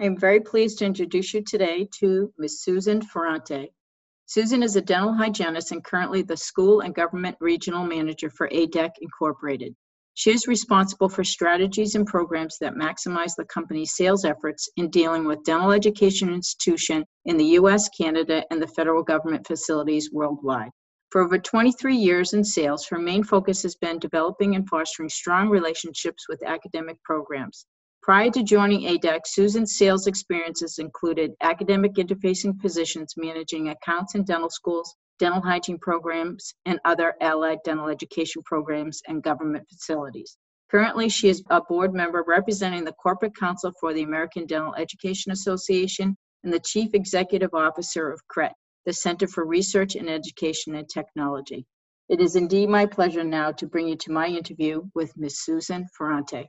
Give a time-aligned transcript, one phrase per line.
[0.00, 2.62] I am very pleased to introduce you today to Ms.
[2.62, 3.68] Susan Ferrante.
[4.24, 8.92] Susan is a dental hygienist and currently the School and Government Regional Manager for A-dec
[9.02, 9.76] Incorporated.
[10.14, 15.26] She is responsible for strategies and programs that maximize the company's sales efforts in dealing
[15.26, 20.70] with dental education institution in the US, Canada, and the federal government facilities worldwide.
[21.10, 25.50] For over 23 years in sales, her main focus has been developing and fostering strong
[25.50, 27.66] relationships with academic programs.
[28.02, 34.48] Prior to joining A-dec, Susan's sales experiences included academic interfacing positions managing accounts in dental
[34.48, 40.38] schools, dental hygiene programs, and other allied dental education programs and government facilities.
[40.70, 45.30] Currently, she is a board member representing the Corporate Council for the American Dental Education
[45.30, 48.54] Association and the Chief Executive Officer of CRET,
[48.86, 51.66] the Center for Research in Education and Technology.
[52.08, 55.40] It is indeed my pleasure now to bring you to my interview with Ms.
[55.40, 56.48] Susan Ferrante.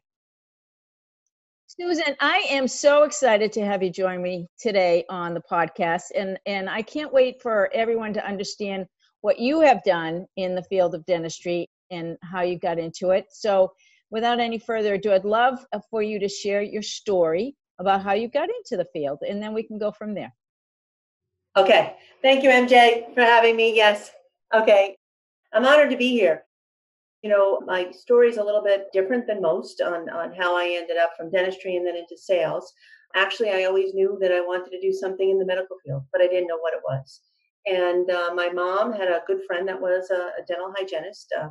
[1.82, 6.38] Susan, I am so excited to have you join me today on the podcast, and
[6.46, 8.86] and I can't wait for everyone to understand
[9.22, 13.26] what you have done in the field of dentistry and how you got into it.
[13.32, 13.72] So,
[14.12, 18.14] without any further ado, I'd love uh, for you to share your story about how
[18.14, 20.32] you got into the field, and then we can go from there.
[21.58, 23.76] Okay, thank you, MJ, for having me.
[23.76, 24.12] Yes,
[24.54, 24.96] okay,
[25.52, 26.44] I'm honored to be here
[27.22, 30.78] you know, my story is a little bit different than most on, on how I
[30.80, 32.74] ended up from dentistry and then into sales.
[33.16, 36.22] Actually, I always knew that I wanted to do something in the medical field, but
[36.22, 37.22] I didn't know what it was.
[37.68, 41.34] And uh, my mom had a good friend that was a, a dental hygienist.
[41.40, 41.50] Uh,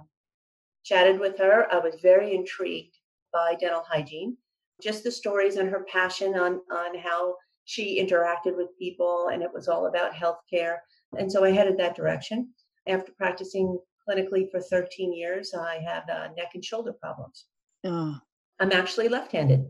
[0.85, 1.73] chatted with her.
[1.73, 2.97] I was very intrigued
[3.33, 4.37] by dental hygiene,
[4.83, 9.51] just the stories and her passion on, on how she interacted with people, and it
[9.53, 10.79] was all about healthcare.
[11.19, 12.53] And so I headed that direction.
[12.89, 13.79] After practicing
[14.09, 15.55] clinically for 13 years.
[15.55, 17.47] I had uh, neck and shoulder problems.
[17.85, 18.17] Oh.
[18.61, 19.67] I'm actually left handed.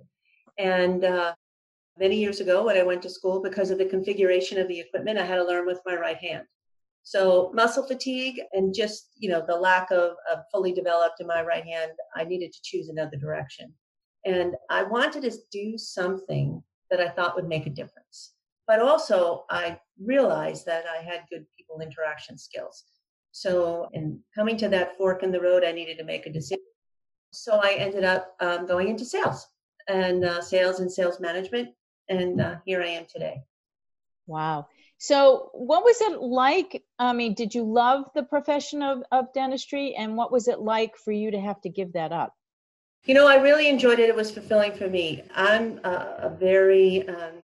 [0.59, 1.35] And uh,
[1.99, 5.19] many years ago, when I went to school, because of the configuration of the equipment,
[5.19, 6.45] I had to learn with my right hand.
[7.03, 11.43] So muscle fatigue and just you know the lack of, of fully developed in my
[11.43, 13.73] right hand, I needed to choose another direction.
[14.27, 18.35] And I wanted to do something that I thought would make a difference.
[18.67, 22.85] But also, I realized that I had good people interaction skills.
[23.33, 26.65] So, in coming to that fork in the road, I needed to make a decision.
[27.33, 29.47] So, I ended up um, going into sales
[29.89, 31.71] and uh, sales and sales management.
[32.09, 33.43] And uh, here I am today.
[34.27, 34.67] Wow.
[34.99, 36.83] So, what was it like?
[36.99, 39.95] I mean, did you love the profession of, of dentistry?
[39.95, 42.35] And what was it like for you to have to give that up?
[43.05, 44.11] You know, I really enjoyed it.
[44.11, 45.23] It was fulfilling for me.
[45.35, 47.43] I'm a, a very um,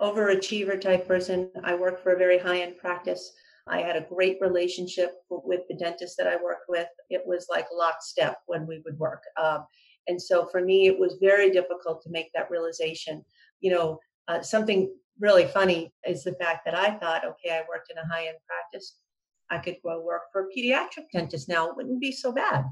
[0.00, 1.50] overachiever type person.
[1.62, 3.32] I work for a very high end practice.
[3.66, 6.88] I had a great relationship with the dentist that I worked with.
[7.08, 9.22] It was like lockstep when we would work.
[9.42, 9.64] Um,
[10.06, 13.24] and so for me, it was very difficult to make that realization.
[13.60, 13.98] You know,
[14.28, 18.06] uh, something really funny is the fact that I thought, okay, I worked in a
[18.14, 18.96] high end practice.
[19.50, 21.68] I could go work for a pediatric dentist now.
[21.68, 22.64] It wouldn't be so bad.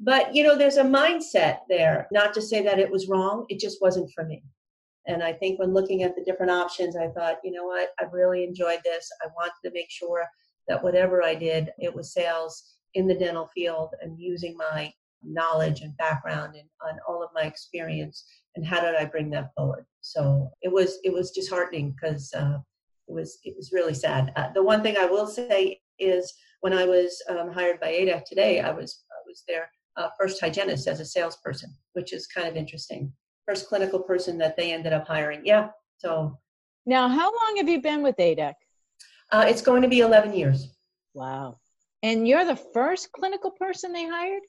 [0.00, 3.60] But, you know, there's a mindset there, not to say that it was wrong, it
[3.60, 4.42] just wasn't for me.
[5.06, 8.12] And I think when looking at the different options, I thought, you know what, I've
[8.12, 9.10] really enjoyed this.
[9.24, 10.24] I wanted to make sure
[10.68, 12.62] that whatever I did, it was sales
[12.94, 14.92] in the dental field and using my
[15.24, 18.24] knowledge and background and on all of my experience
[18.56, 19.86] and how did I bring that forward.
[20.00, 22.58] So it was it was disheartening because uh,
[23.08, 24.32] it was it was really sad.
[24.36, 28.24] Uh, the one thing I will say is when I was um, hired by A-dec
[28.24, 32.48] today, I was I was their uh, first hygienist as a salesperson, which is kind
[32.48, 33.12] of interesting
[33.46, 35.42] first clinical person that they ended up hiring.
[35.44, 35.70] Yeah.
[35.98, 36.38] So
[36.86, 38.54] now, how long have you been with A-dec?
[39.30, 40.68] Uh, it's going to be 11 years.
[41.14, 41.58] Wow.
[42.02, 44.42] And you're the first clinical person they hired?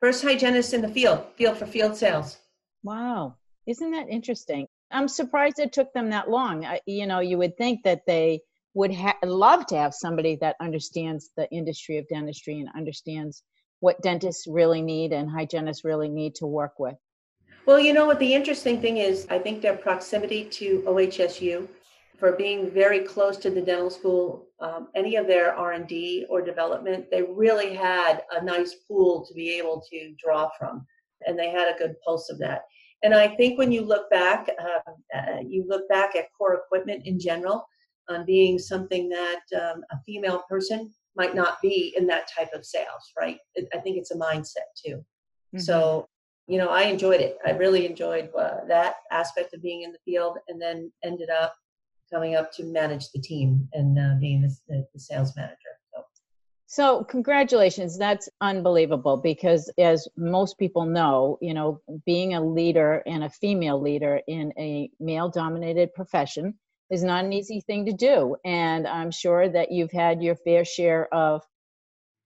[0.00, 2.38] First hygienist in the field, field for field sales.
[2.82, 3.36] Wow.
[3.66, 4.66] Isn't that interesting?
[4.90, 6.64] I'm surprised it took them that long.
[6.64, 8.40] I, you know, you would think that they
[8.74, 13.42] would ha- love to have somebody that understands the industry of dentistry and understands
[13.80, 16.96] what dentists really need and hygienists really need to work with.
[17.68, 21.68] Well, you know what the interesting thing is, I think their proximity to OHSU
[22.16, 27.10] for being very close to the dental school, um, any of their R&D or development,
[27.10, 30.86] they really had a nice pool to be able to draw from,
[31.26, 32.62] and they had a good pulse of that.
[33.02, 37.06] And I think when you look back, uh, uh, you look back at core equipment
[37.06, 37.66] in general,
[38.08, 42.64] on being something that um, a female person might not be in that type of
[42.64, 43.36] sales, right?
[43.74, 45.04] I think it's a mindset too.
[45.54, 45.58] Mm-hmm.
[45.58, 46.08] So,
[46.48, 47.38] you know, I enjoyed it.
[47.46, 51.54] I really enjoyed uh, that aspect of being in the field and then ended up
[52.12, 55.56] coming up to manage the team and uh, being the, the, the sales manager.
[56.70, 57.96] So, congratulations.
[57.96, 63.80] That's unbelievable because, as most people know, you know, being a leader and a female
[63.80, 66.58] leader in a male dominated profession
[66.90, 68.36] is not an easy thing to do.
[68.44, 71.42] And I'm sure that you've had your fair share of,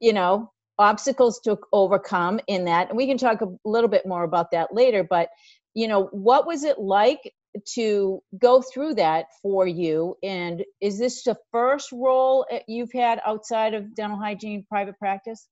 [0.01, 0.51] you know,
[0.83, 2.89] obstacles to overcome in that.
[2.89, 5.05] And we can talk a little bit more about that later.
[5.05, 5.31] But,
[5.75, 7.33] you know, what was it like
[7.75, 10.17] to go through that for you?
[10.23, 15.47] And is this the first role you've had outside of dental hygiene private practice?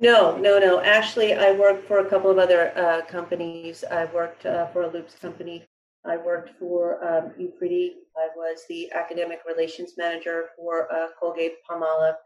[0.00, 0.80] No no no.
[0.80, 3.82] Actually i worked for a couple of other uh, companies.
[3.90, 5.64] I worked uh, for a loupes company.
[6.06, 12.16] I worked for um, i was the academic relations manager for uh, colgate palmolive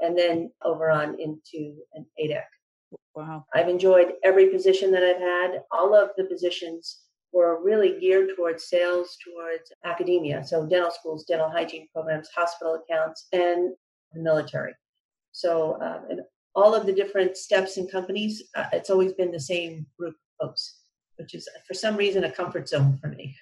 [0.00, 2.44] and then over on into an A-dec
[3.14, 7.02] wow i've enjoyed every position that i've had all of the positions
[7.32, 13.26] were really geared towards sales towards academia, so dental schools, dental hygiene programs, hospital accounts,
[13.32, 13.74] and
[14.12, 14.74] the military.
[15.32, 16.20] So, um, and
[16.54, 20.48] all of the different steps and companies, uh, it's always been the same group of
[20.48, 20.80] folks,
[21.16, 23.34] which is for some reason a comfort zone for me.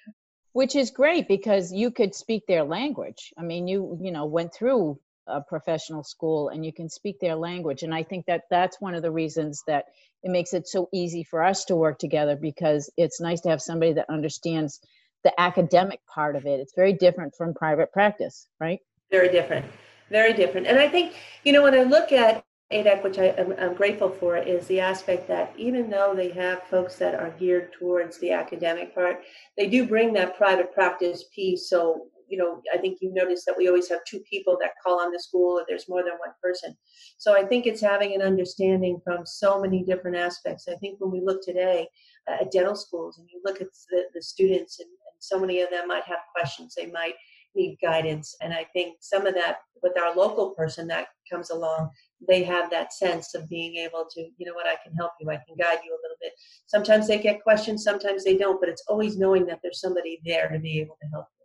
[0.53, 3.33] Which is great because you could speak their language.
[3.37, 7.35] I mean, you you know went through a professional school and you can speak their
[7.35, 9.85] language, and I think that that's one of the reasons that
[10.23, 13.61] it makes it so easy for us to work together because it's nice to have
[13.61, 14.79] somebody that understands
[15.23, 16.59] the academic part of it.
[16.59, 18.79] It's very different from private practice, right?
[19.09, 19.65] Very different.
[20.09, 20.67] Very different.
[20.67, 21.13] And I think,
[21.43, 24.79] you know, when I look at A-dec, which I, am I'm grateful for, is the
[24.79, 29.23] aspect that even though they have folks that are geared towards the academic part,
[29.57, 31.69] they do bring that private practice piece.
[31.69, 35.01] So you know, I think you notice that we always have two people that call
[35.01, 36.75] on the school there's more than one person.
[37.17, 40.67] So I think it's having an understanding from so many different aspects.
[40.69, 41.87] I think when we look today
[42.29, 45.59] uh, at dental schools and you look at the, the students and, and so many
[45.61, 47.15] of them might have questions, they might
[47.53, 48.35] need guidance.
[48.41, 51.89] And I think some of that with our local person that comes along,
[52.27, 55.29] they have that sense of being able to, you know what, I can help you,
[55.29, 56.31] I can guide you a little bit.
[56.67, 60.47] Sometimes they get questions, sometimes they don't, but it's always knowing that there's somebody there
[60.49, 61.40] to be able to help you.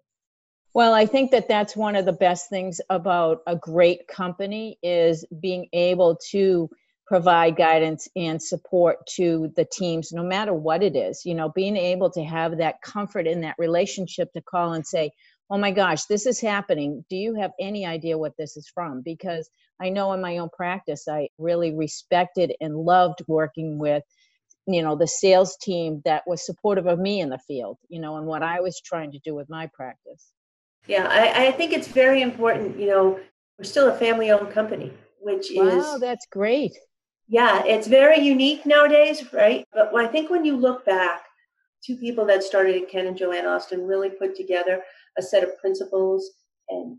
[0.76, 5.25] Well, I think that that's one of the best things about a great company is
[5.40, 6.69] being able to
[7.06, 11.78] provide guidance and support to the teams no matter what it is you know being
[11.78, 15.11] able to have that comfort in that relationship to call and say
[15.49, 17.02] oh my gosh this is happening.
[17.08, 19.00] Do you have any idea what this is from?
[19.00, 19.49] Because
[19.81, 24.02] i know in my own practice i really respected and loved working with
[24.67, 28.19] you know the sales team that was supportive of me in the field you know
[28.19, 30.32] and what i was trying to do with my practice
[30.87, 32.78] yeah, I, I think it's very important.
[32.78, 33.20] You know,
[33.58, 35.84] we're still a family owned company, which wow, is.
[35.84, 36.76] Wow, that's great.
[37.28, 39.64] Yeah, it's very unique nowadays, right?
[39.73, 41.25] But I think when you look back,
[41.84, 44.82] two people that started at Ken and Joanne Austin really put together
[45.19, 46.31] a set of principles
[46.69, 46.99] and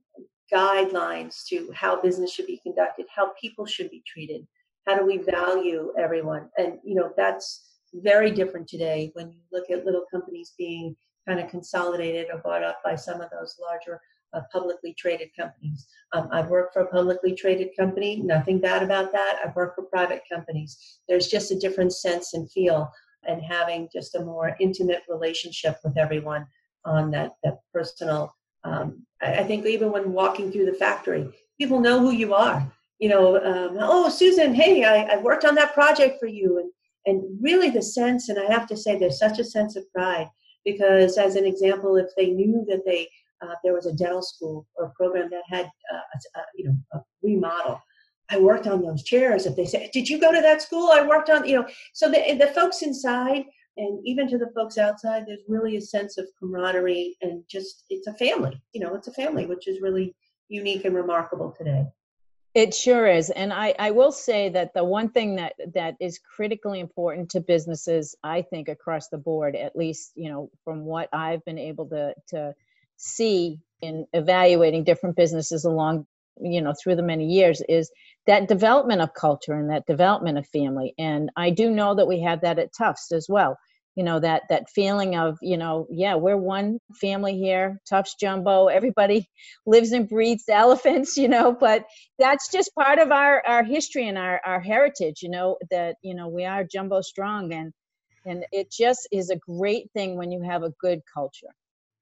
[0.53, 4.45] guidelines to how business should be conducted, how people should be treated,
[4.85, 6.49] how do we value everyone.
[6.57, 7.63] And, you know, that's
[7.93, 10.95] very different today when you look at little companies being
[11.27, 13.99] kind of consolidated or bought up by some of those larger
[14.33, 15.87] uh, publicly traded companies.
[16.13, 19.39] Um, I've worked for a publicly traded company, nothing bad about that.
[19.43, 20.99] I've worked for private companies.
[21.07, 22.91] There's just a different sense and feel
[23.27, 26.47] and having just a more intimate relationship with everyone
[26.85, 28.33] on that, that personal.
[28.63, 31.27] Um, I, I, think even when walking through the factory,
[31.59, 32.71] people know who you are.
[32.99, 36.59] You know, um, oh, Susan, hey, I, I worked on that project for you.
[36.59, 36.71] And,
[37.05, 40.27] and really the sense, and I have to say, there's such a sense of pride
[40.67, 43.07] because as an example if they knew that they
[43.41, 46.77] uh, there was a dental school or program that had uh, a, a, you know
[46.93, 47.81] a remodel
[48.29, 49.45] i worked on those chairs.
[49.45, 50.89] If they said did you go to that school?
[50.91, 51.67] I worked on you know.
[51.93, 53.45] So the, the folks inside
[53.77, 58.07] and even to the folks outside there's really a sense of camaraderie and just it's
[58.07, 60.15] a family you know it's a family which is really
[60.49, 61.85] unique and remarkable today
[62.57, 63.29] it sure is.
[63.29, 67.39] And I, I will say that the one thing that, that is critically important to
[67.39, 71.85] businesses, I think across the board, at least, you know, from what I've been able
[71.89, 72.55] to, to
[72.95, 76.07] see in evaluating different businesses along,
[76.41, 77.91] you know, through the many years is
[78.25, 80.95] that development of culture and that development of family.
[80.97, 83.59] And I do know that we have that at Tufts as well
[83.97, 88.67] you know that that feeling of you know yeah we're one family here tufts jumbo
[88.67, 89.27] everybody
[89.65, 91.85] lives and breathes elephants you know but
[92.17, 96.13] that's just part of our our history and our our heritage you know that you
[96.13, 97.73] know we are jumbo strong and
[98.25, 101.53] and it just is a great thing when you have a good culture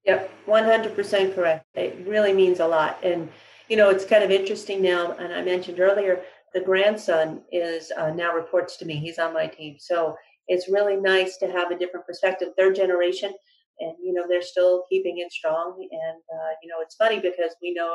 [0.06, 1.66] Yep, 100% correct.
[1.74, 3.00] It really means a lot.
[3.04, 3.28] And,
[3.70, 6.22] you know, it's kind of interesting now, and I mentioned earlier,
[6.54, 8.98] the grandson is uh, now reports to me.
[8.98, 9.78] He's on my team.
[9.80, 10.16] So
[10.48, 13.34] it's really nice to have a different perspective, third generation.
[13.80, 15.76] And, you know, they're still keeping it strong.
[15.80, 17.94] And, uh, you know, it's funny because we know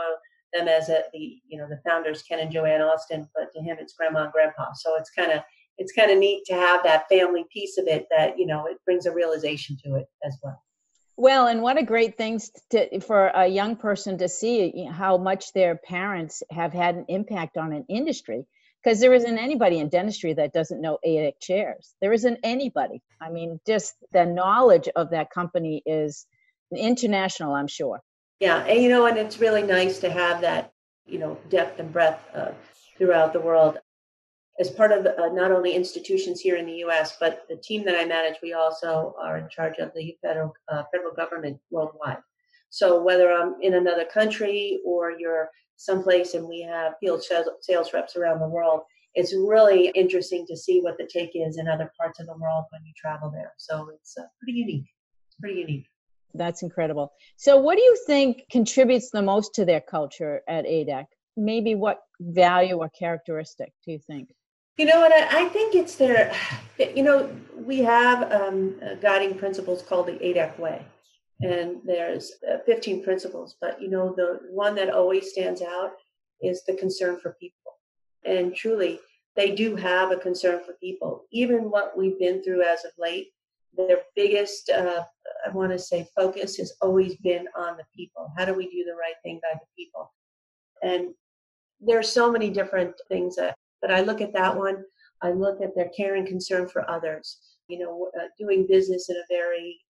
[0.53, 3.79] them as a, the, you know, the founders, Ken and Joanne Austin, but to him,
[3.81, 4.73] it's grandma and grandpa.
[4.75, 5.43] So it's kind of,
[5.79, 8.77] it's kind of neat to have that family piece of it that, you know, it
[8.85, 10.63] brings a realization to it as well.
[11.17, 12.41] Well, and what a great thing
[12.71, 17.57] to, for a young person to see how much their parents have had an impact
[17.57, 18.47] on an industry.
[18.83, 21.95] Because there isn't anybody in dentistry that doesn't know A-dec chairs.
[22.01, 23.03] There isn't anybody.
[23.21, 26.27] I mean, just the knowledge of that company is
[26.75, 28.01] international, I'm sure.
[28.39, 30.73] Yeah, and you know, and it's really nice to have that,
[31.05, 32.53] you know, depth and breadth uh,
[32.97, 33.79] throughout the world
[34.61, 37.99] as part of uh, not only institutions here in the U.S., but the team that
[37.99, 42.19] I manage, we also are in charge of the federal uh, federal government worldwide.
[42.71, 47.23] So whether I'm in another country or you're someplace and we have field
[47.61, 48.83] sales reps around the world,
[49.15, 52.65] it's really interesting to see what the take is in other parts of the world
[52.71, 53.53] when you travel there.
[53.59, 54.87] So it's uh, pretty unique.
[55.29, 55.87] It's pretty unique.
[56.35, 57.13] That's incredible.
[57.37, 61.07] So, what do you think contributes the most to their culture at A-dec?
[61.37, 64.29] Maybe what value or characteristic do you think?
[64.77, 65.13] You know what?
[65.13, 66.33] I, I think it's their,
[66.79, 70.85] you know, we have um, guiding principles called the A-dec way.
[71.43, 75.93] And there's uh, 15 principles, but you know, the one that always stands out
[76.43, 77.73] is the concern for people.
[78.25, 79.01] And truly,
[79.37, 81.25] they do have a concern for people.
[81.33, 83.29] Even what we've been through as of late,
[83.77, 85.03] their biggest, uh,
[85.47, 88.31] I want to say, focus has always been on the people.
[88.37, 90.13] How do we do the right thing by the people?
[90.83, 91.15] And
[91.81, 94.85] there's so many different things that but I look at that one.
[95.23, 97.39] I look at their care and concern for others.
[97.69, 99.81] You know, uh, doing business in a very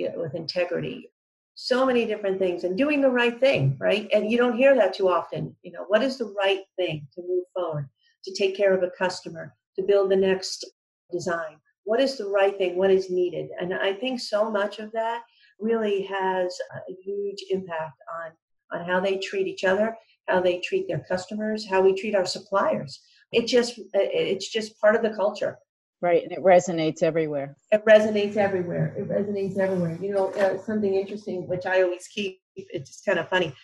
[0.00, 1.10] you know, with integrity.
[1.54, 4.08] So many different things, and doing the right thing, right?
[4.12, 5.54] And you don't hear that too often.
[5.62, 7.88] You know, what is the right thing to move forward,
[8.24, 10.64] to take care of a customer, to build the next
[11.12, 11.56] design?
[11.84, 12.76] What is the right thing?
[12.76, 13.48] What is needed?
[13.60, 15.22] And I think so much of that
[15.58, 16.56] really has
[16.88, 18.32] a huge impact on
[18.72, 19.96] on how they treat each other,
[20.28, 23.00] how they treat their customers, how we treat our suppliers
[23.32, 25.58] it just it's just part of the culture
[26.00, 27.56] right and it resonates everywhere.
[27.72, 28.94] It resonates everywhere.
[28.96, 29.98] It resonates everywhere.
[30.00, 33.54] You know uh, something interesting which i always keep it's just kind of funny.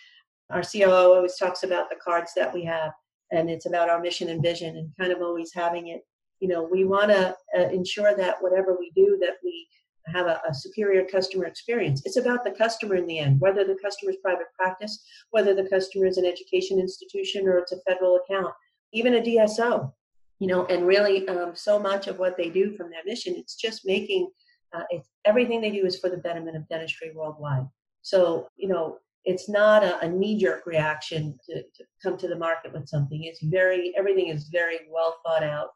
[0.49, 2.91] Our coo always talks about the cards that we have
[3.31, 6.01] and it's about our mission and vision and kind of always having it.
[6.39, 9.67] You know we want to uh, ensure that whatever we do that we
[10.07, 12.01] have a, a, superior customer experience.
[12.05, 15.67] It's about the customer in the end, whether the customer is private practice, whether the
[15.67, 18.53] customer is an education institution or it's a federal account
[18.93, 19.91] even a DSO,
[20.39, 23.55] you know, and really um, so much of what they do from their mission, it's
[23.55, 24.29] just making
[24.73, 27.65] uh, it's, everything they do is for the betterment of dentistry worldwide.
[28.01, 32.73] So, you know, it's not a, a knee-jerk reaction to, to come to the market
[32.73, 33.23] with something.
[33.23, 35.69] It's very everything is very well thought out,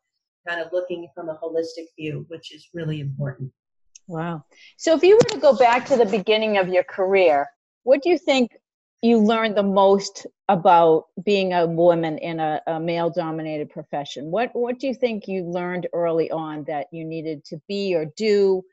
[0.47, 3.51] kind of looking from a holistic view, which is really important.
[4.07, 4.43] Wow.
[4.77, 7.47] So, if you were to go back to the beginning of your career,
[7.83, 8.51] what do you think
[9.01, 14.31] you learned the most about being a woman in a, a male dominated profession?
[14.31, 18.05] What what do you think you learned early on that you needed to be or
[18.17, 18.63] do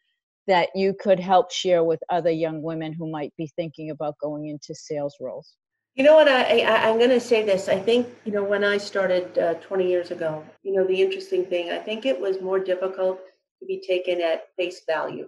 [0.47, 4.49] that you could help share with other young women who might be thinking about going
[4.49, 5.55] into sales roles?
[5.95, 7.69] You know what I, I am going to say this.
[7.69, 11.45] I think you know when i started uh, 20 years ago you know the interesting
[11.45, 13.19] thing i think it was more difficult
[13.59, 15.27] to be taken at face value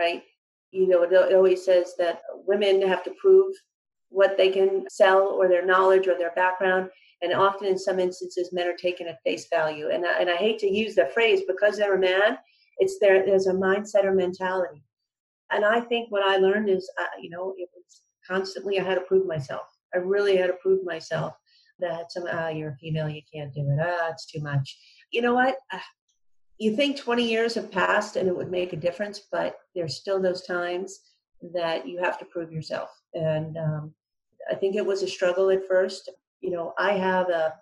[0.00, 0.22] right?
[0.72, 3.54] You know it always says that women have to prove
[4.10, 6.90] what they can sell or their knowledge or their background.
[7.22, 9.90] And often, in some instances, men are taken at face value.
[9.90, 12.38] And I, and I hate to use the phrase because they're a man.
[12.78, 13.24] It's there.
[13.24, 14.82] There's a mindset or mentality.
[15.50, 18.94] And I think what I learned is, uh, you know, it was constantly I had
[18.94, 19.66] to prove myself.
[19.94, 21.34] I really had to prove myself
[21.80, 23.78] that some ah, you're a female, you can't do it.
[23.82, 24.78] Ah, it's too much.
[25.10, 25.56] You know what?
[25.72, 25.78] Uh,
[26.58, 30.20] you think 20 years have passed and it would make a difference, but there's still
[30.20, 31.00] those times
[31.54, 32.90] that you have to prove yourself.
[33.14, 33.94] And um,
[34.50, 36.10] I think it was a struggle at first.
[36.40, 37.54] You know, I have a,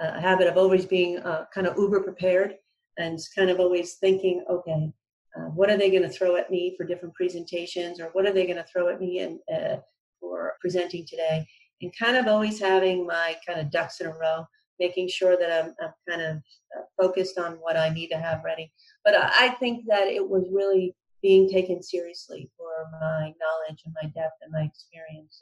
[0.00, 2.56] a habit of always being uh, kind of uber prepared
[2.98, 4.92] and kind of always thinking, okay,
[5.36, 8.32] uh, what are they going to throw at me for different presentations or what are
[8.32, 9.76] they going to throw at me and uh,
[10.20, 11.46] for presenting today?
[11.80, 14.46] And kind of always having my kind of ducks in a row,
[14.78, 18.44] making sure that I'm, I'm kind of uh, focused on what I need to have
[18.44, 18.72] ready.
[19.04, 24.08] But I think that it was really being taken seriously for my knowledge and my
[24.10, 25.40] depth and my experience.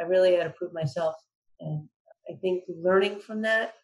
[0.00, 1.14] I really had to prove myself.
[1.60, 1.88] And
[2.28, 3.74] I think learning from that,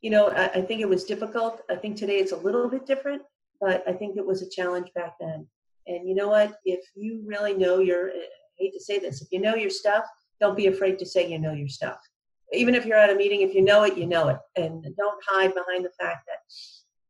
[0.00, 1.60] you know, I, I think it was difficult.
[1.70, 3.22] I think today it's a little bit different,
[3.60, 5.46] but I think it was a challenge back then.
[5.86, 6.58] And you know what?
[6.64, 8.26] If you really know your, I
[8.58, 10.04] hate to say this, if you know your stuff,
[10.40, 11.98] don't be afraid to say you know your stuff.
[12.52, 14.38] Even if you're at a meeting, if you know it, you know it.
[14.56, 16.38] And don't hide behind the fact that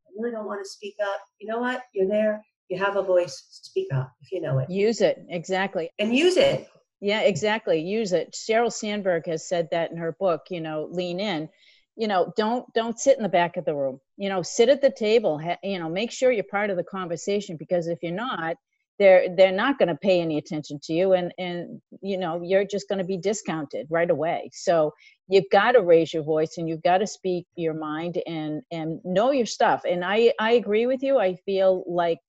[0.07, 1.19] I really don't want to speak up.
[1.39, 1.81] You know what?
[1.93, 2.43] You're there.
[2.69, 3.43] You have a voice.
[3.49, 4.69] Speak up if you know it.
[4.69, 5.23] Use it.
[5.29, 5.89] Exactly.
[5.99, 6.69] And use it.
[7.03, 7.81] Yeah, exactly.
[7.81, 8.31] Use it.
[8.33, 11.49] Sheryl Sandberg has said that in her book, you know, lean in.
[11.97, 13.99] You know, don't don't sit in the back of the room.
[14.17, 15.37] You know, sit at the table.
[15.37, 18.55] Ha, you know, make sure you're part of the conversation because if you're not,
[18.99, 22.65] they're they're not going to pay any attention to you and and you know you're
[22.65, 24.93] just going to be discounted right away so
[25.27, 29.01] you've got to raise your voice and you've got to speak your mind and and
[29.03, 32.19] know your stuff and i i agree with you i feel like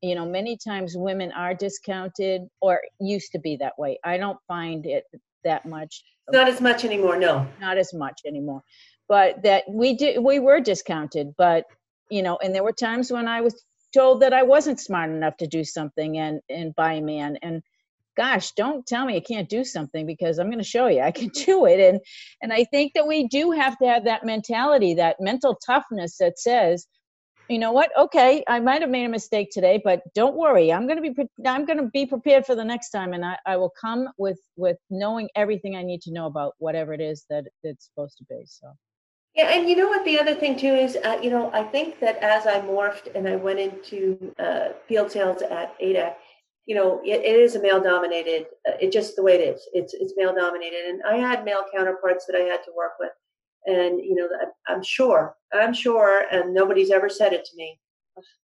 [0.00, 3.98] you know many times women are discounted or used to be that way.
[4.04, 5.04] I don't find it
[5.44, 6.02] that much.
[6.30, 7.46] Not as much anymore no.
[7.60, 8.62] Not as much anymore.
[9.08, 11.64] But that we did we were discounted but
[12.10, 13.64] you know and there were times when i was
[13.94, 17.38] told that I wasn't smart enough to do something and and by a man.
[17.42, 17.62] And
[18.16, 21.10] gosh don't tell me I can't do something because I'm going to show you I
[21.10, 21.80] can do it.
[21.80, 22.00] And
[22.42, 26.38] and I think that we do have to have that mentality that mental toughness that
[26.38, 26.86] says
[27.48, 30.86] you know what okay I might have made a mistake today but don't worry I'm
[30.86, 33.56] going to be I'm going to be prepared for the next time and I, I
[33.56, 37.44] will come with with knowing everything I need to know about whatever it is that
[37.62, 38.72] it's supposed to be so
[39.34, 40.04] yeah, and you know what?
[40.04, 43.28] The other thing too is, uh, you know, I think that as I morphed and
[43.28, 46.16] I went into uh, field sales at ADA,
[46.66, 48.46] you know, it, it is a male dominated.
[48.68, 49.68] Uh, it just the way it is.
[49.72, 53.12] It's it's male dominated, and I had male counterparts that I had to work with,
[53.66, 54.28] and you know,
[54.66, 57.78] I'm sure, I'm sure, and nobody's ever said it to me.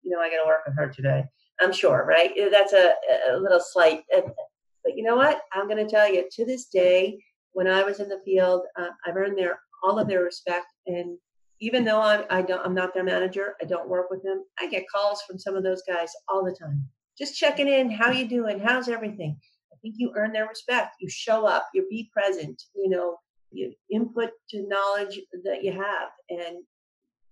[0.02, 1.25] You know, I got to work with her today.
[1.60, 2.30] I'm sure, right?
[2.52, 2.92] That's a,
[3.30, 5.42] a little slight, but you know what?
[5.52, 6.25] I'm going to tell you.
[6.30, 7.18] To this day,
[7.52, 10.66] when I was in the field, uh, I've earned their all of their respect.
[10.86, 11.18] And
[11.60, 14.44] even though I'm, I don't, I'm not their manager, I don't work with them.
[14.60, 16.86] I get calls from some of those guys all the time,
[17.18, 17.90] just checking in.
[17.90, 18.60] How you doing?
[18.60, 19.38] How's everything?
[19.72, 20.96] I think you earn their respect.
[21.00, 21.68] You show up.
[21.75, 22.62] You be present.
[22.75, 23.16] You know,
[23.57, 26.59] you input to knowledge that you have, and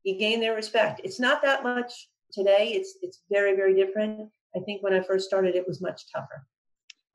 [0.03, 1.01] you gain their respect.
[1.05, 2.73] It's not that much today.
[2.75, 4.31] It's it's very very different.
[4.57, 6.47] I think when I first started, it was much tougher.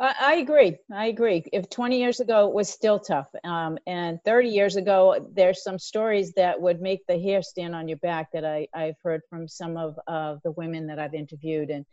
[0.01, 0.77] I agree.
[0.93, 1.43] I agree.
[1.51, 5.77] If 20 years ago it was still tough, um, and 30 years ago, there's some
[5.77, 9.45] stories that would make the hair stand on your back that I, I've heard from
[9.45, 11.85] some of uh, the women that I've interviewed, and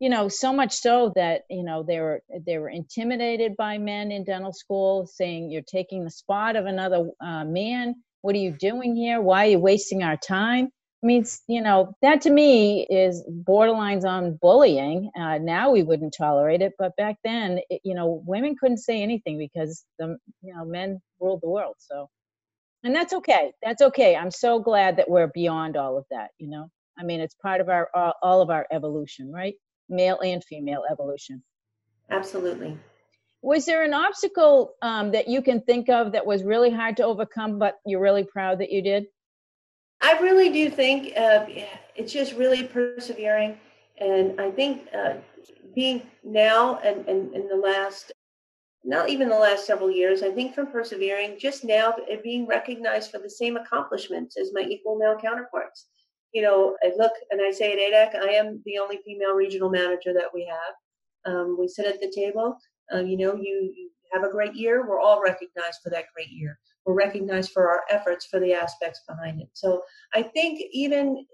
[0.00, 4.12] you know, so much so that you know they were they were intimidated by men
[4.12, 7.96] in dental school, saying you're taking the spot of another uh, man.
[8.22, 9.20] What are you doing here?
[9.22, 10.68] Why are you wasting our time?
[11.02, 15.10] I mean, you know, that to me is borderlines on bullying.
[15.18, 19.00] Uh, now we wouldn't tolerate it, but back then, it, you know, women couldn't say
[19.02, 21.76] anything because the, you know, men ruled the world.
[21.78, 22.08] So,
[22.84, 23.52] and that's okay.
[23.62, 24.16] That's okay.
[24.16, 26.30] I'm so glad that we're beyond all of that.
[26.38, 29.54] You know, I mean, it's part of our all, all of our evolution, right?
[29.88, 31.42] Male and female evolution.
[32.10, 32.78] Absolutely.
[33.42, 37.04] Was there an obstacle um, that you can think of that was really hard to
[37.04, 39.06] overcome, but you're really proud that you did?
[40.00, 41.46] I really do think uh,
[41.94, 43.58] it's just really persevering.
[43.98, 45.14] And I think uh,
[45.74, 48.12] being now and, and in the last,
[48.84, 53.18] not even the last several years, I think from persevering, just now being recognized for
[53.18, 55.86] the same accomplishments as my equal male counterparts.
[56.32, 59.70] You know, I look and I say at A-dec, I am the only female regional
[59.70, 61.32] manager that we have.
[61.32, 62.58] Um, we sit at the table.
[62.92, 64.86] Um, you know, you, you have a great year.
[64.86, 69.02] We're all recognized for that great year we're recognized for our efforts for the aspects
[69.06, 69.50] behind it.
[69.52, 69.82] So
[70.14, 71.26] I think even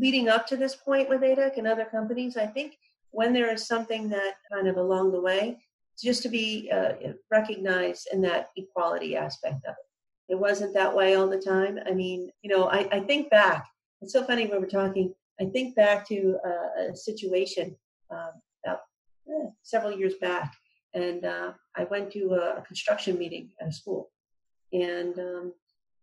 [0.00, 2.78] leading up to this point with A-dec and other companies, I think
[3.10, 5.58] when there is something that kind of along the way,
[6.02, 6.92] just to be uh,
[7.30, 10.32] recognized in that equality aspect of it.
[10.32, 11.78] It wasn't that way all the time.
[11.86, 13.66] I mean, you know, I, I think back.
[14.02, 15.14] It's so funny when we're talking.
[15.40, 17.76] I think back to uh, a situation
[18.10, 18.30] um,
[18.64, 18.80] about
[19.28, 20.54] eh, several years back,
[20.94, 24.10] and uh, I went to a construction meeting at a school,
[24.72, 25.52] and um,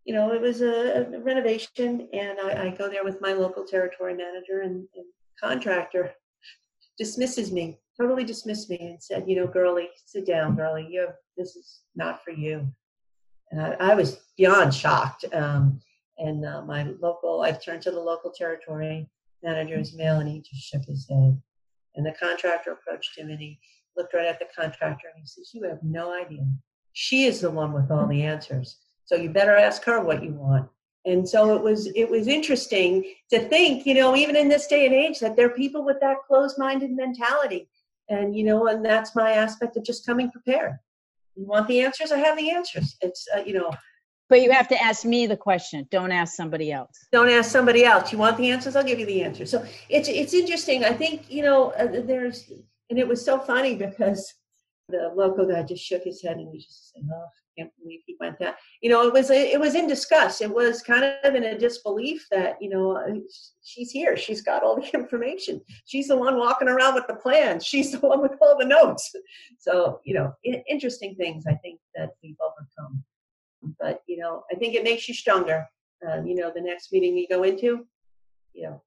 [0.06, 3.64] you know it was a, a renovation and I, I, go there with my local
[3.64, 5.06] territory manager and, and,
[5.42, 6.12] contractor
[6.98, 11.16] dismisses me totally dismissed me and said you know girlie sit down girlie you have,
[11.36, 12.68] this is not for you
[13.50, 15.82] and i, I was beyond shocked um,
[16.18, 19.10] and uh, my local i turned to the local territory
[19.42, 21.42] manager's mail and he just shook his head
[21.96, 23.60] and the contractor approached him and he
[23.98, 26.46] looked right at the contractor and he says you have no idea
[26.94, 28.78] she is the one with all the answers.
[29.06, 30.70] So you better ask her what you want.
[31.06, 34.86] And so it was it was interesting to think, you know, even in this day
[34.86, 37.68] and age, that there are people with that closed-minded mentality.
[38.10, 40.78] And you know, and that's my aspect of just coming prepared.
[41.36, 42.12] You want the answers?
[42.12, 42.96] I have the answers.
[43.02, 43.72] It's uh, you know.
[44.30, 45.88] But you have to ask me the question.
[45.92, 47.08] Don't ask somebody else.
[47.12, 48.12] Don't ask somebody else.
[48.12, 48.76] You want the answers?
[48.76, 49.52] I'll give you the answers.
[49.52, 50.84] So it's it's interesting.
[50.84, 52.52] I think you know uh, there's
[52.90, 54.34] and it was so funny because
[54.90, 58.02] the local guy just shook his head and he just said, "Oh, I can't believe
[58.06, 60.42] he went that." You know, it was it was in disgust.
[60.42, 63.14] It was kind of in a disbelief that you know uh,
[63.64, 64.18] she's here.
[64.18, 65.62] She's got all the information.
[65.86, 67.66] She's the one walking around with the plans.
[67.66, 69.14] She's the one with all the notes.
[69.60, 70.34] So you know,
[70.70, 73.04] interesting things I think that we've overcome.
[73.80, 75.68] But you know, I think it makes you stronger.
[76.08, 77.86] Um, you know, the next meeting we go into,
[78.54, 78.82] you know,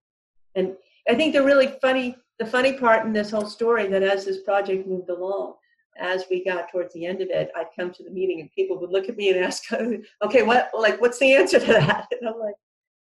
[0.55, 0.77] and
[1.09, 4.43] I think the really funny the funny part in this whole story that as this
[4.43, 5.55] project moved along
[5.99, 8.79] as we got towards the end of it, I'd come to the meeting and people
[8.81, 9.65] would look at me and ask,
[10.23, 12.07] okay, what, like, what's the answer to that?
[12.21, 12.55] And I'm like,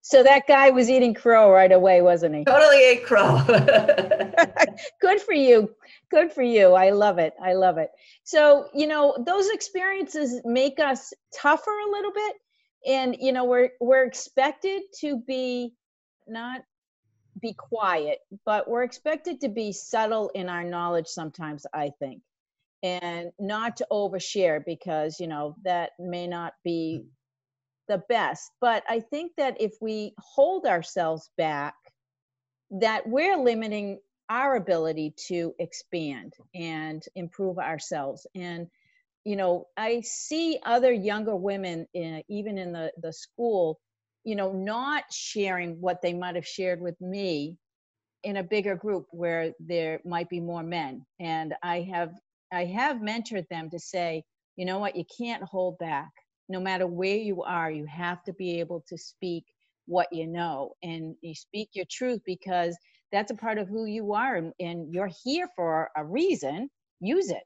[0.07, 2.45] so that guy was eating crow right away, wasn't he?
[2.45, 3.43] Totally ate crow.
[5.01, 5.75] Good for you.
[6.11, 6.75] Good for you.
[6.75, 7.33] I love it.
[7.43, 7.89] I love it.
[8.23, 12.35] So, you know, those experiences make us tougher a little bit.
[12.87, 15.73] And, you know, we're we're expected to be
[16.29, 16.61] not
[17.41, 22.21] be quiet, but we're expected to be subtle in our knowledge sometimes, I think
[22.83, 27.09] and not to overshare because you know that may not be hmm.
[27.89, 28.51] The best.
[28.61, 31.75] But i think that if we hold ourselves back
[32.71, 38.27] that we're limiting our ability to expand and improve ourselves.
[38.35, 38.69] And
[39.25, 43.81] you know i see other younger women in, even in the the school
[44.23, 47.57] you know not sharing what they might have shared with me
[48.23, 51.05] in a bigger group where there might be more men.
[51.21, 52.13] And i have
[52.53, 54.25] I have mentored them to say,
[54.57, 56.11] you know what, you can't hold back.
[56.49, 59.45] No matter where you are, you have to be able to speak
[59.87, 62.77] what you know and you speak your truth because
[63.13, 66.71] that's a part of who you are and, and you're here for a reason.
[67.01, 67.43] Use it.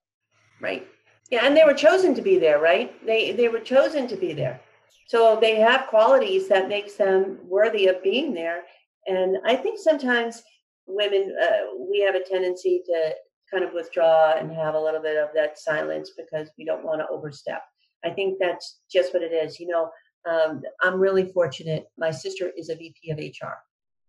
[0.61, 0.87] Right.
[1.31, 2.95] Yeah, and they were chosen to be there, right?
[3.05, 4.61] They they were chosen to be there.
[5.07, 8.63] So they have qualities that makes them worthy of being there.
[9.07, 10.43] And I think sometimes
[10.87, 13.15] women uh, we have a tendency to
[13.51, 17.01] kind of withdraw and have a little bit of that silence because we don't want
[17.01, 17.63] to overstep.
[18.05, 19.59] I think that's just what it is.
[19.59, 19.91] You know,
[20.29, 21.87] um, I'm really fortunate.
[21.99, 23.55] My sister is a VP of HR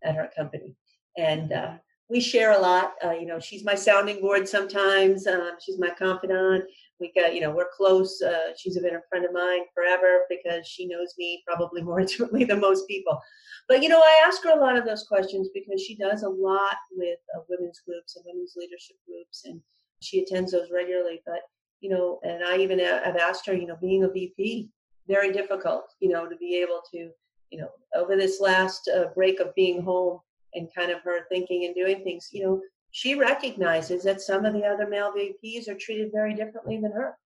[0.03, 0.75] at her company,
[1.17, 1.73] and uh,
[2.09, 2.93] we share a lot.
[3.03, 5.27] Uh, you know, she's my sounding board sometimes.
[5.27, 6.65] Um, she's my confidant.
[6.99, 8.21] We got, you know, we're close.
[8.21, 12.45] Uh, she's been a friend of mine forever because she knows me probably more intimately
[12.45, 13.21] than most people.
[13.67, 16.29] But you know, I ask her a lot of those questions because she does a
[16.29, 19.61] lot with uh, women's groups and women's leadership groups, and
[20.01, 21.21] she attends those regularly.
[21.25, 21.41] But
[21.81, 24.69] you know, and I even have asked her, you know, being a VP,
[25.07, 27.09] very difficult, you know, to be able to,
[27.49, 30.19] you know, over this last uh, break of being home
[30.53, 32.61] and kind of her thinking and doing things, you know,
[32.91, 37.17] she recognizes that some of the other male VPs are treated very differently than her.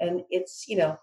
[0.00, 0.98] And it's, you know,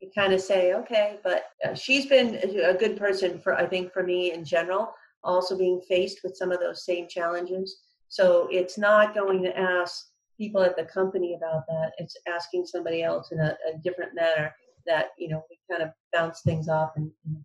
[0.00, 3.92] you kind of say, okay, but uh, she's been a good person for, I think,
[3.92, 7.80] for me in general, also being faced with some of those same challenges.
[8.08, 10.06] So it's not going to ask
[10.38, 11.92] people at the company about that.
[11.98, 14.54] It's asking somebody else in a, a different manner
[14.86, 17.36] that, you know, we kind of bounce things off and, and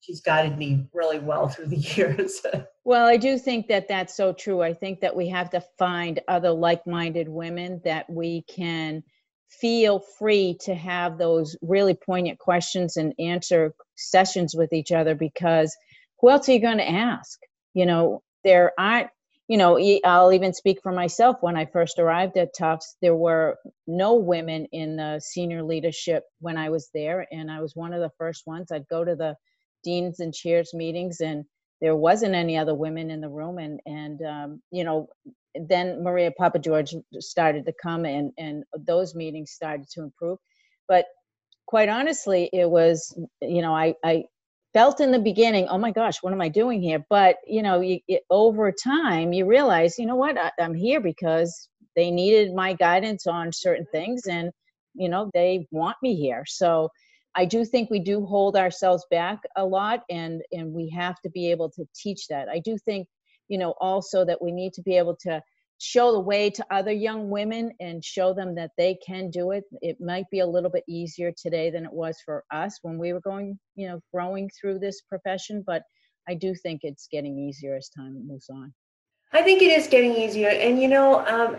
[0.00, 2.40] she's guided me really well through the years.
[2.84, 4.62] well, I do think that that's so true.
[4.62, 9.02] I think that we have to find other like minded women that we can
[9.48, 15.76] feel free to have those really poignant questions and answer sessions with each other because
[16.20, 17.38] who else are you going to ask?
[17.74, 19.10] You know, there aren't,
[19.48, 21.36] you know, I'll even speak for myself.
[21.40, 26.56] When I first arrived at Tufts, there were no women in the senior leadership when
[26.56, 28.72] I was there, and I was one of the first ones.
[28.72, 29.36] I'd go to the
[29.84, 31.44] deans and chairs meetings, and
[31.80, 35.08] there wasn't any other women in the room, and and um, you know,
[35.54, 40.38] then Maria Papageorge started to come and, and those meetings started to improve.
[40.88, 41.06] But
[41.66, 44.24] quite honestly, it was, you know, I, I
[44.72, 47.04] felt in the beginning, oh my gosh, what am I doing here?
[47.10, 51.00] But, you know, you, it, over time, you realize, you know what, I, I'm here
[51.00, 54.50] because they needed my guidance on certain things and,
[54.94, 56.44] you know, they want me here.
[56.46, 56.88] So
[57.34, 61.30] I do think we do hold ourselves back a lot and, and we have to
[61.30, 62.48] be able to teach that.
[62.48, 63.08] I do think
[63.48, 65.42] you know also that we need to be able to
[65.82, 69.64] show the way to other young women and show them that they can do it.
[69.80, 73.12] It might be a little bit easier today than it was for us when we
[73.12, 75.82] were going you know growing through this profession but
[76.28, 78.72] i do think it's getting easier as time moves on.
[79.32, 80.50] I think it is getting easier.
[80.50, 81.56] And you know um,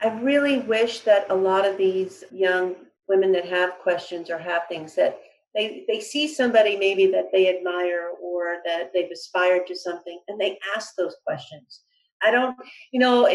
[0.00, 2.74] i really wish that a lot of these young
[3.08, 5.20] women that have questions or have things that
[5.54, 10.40] they they see somebody maybe that they admire or that they've aspired to something and
[10.40, 11.82] they ask those questions.
[12.22, 12.56] I don't
[12.92, 13.26] you know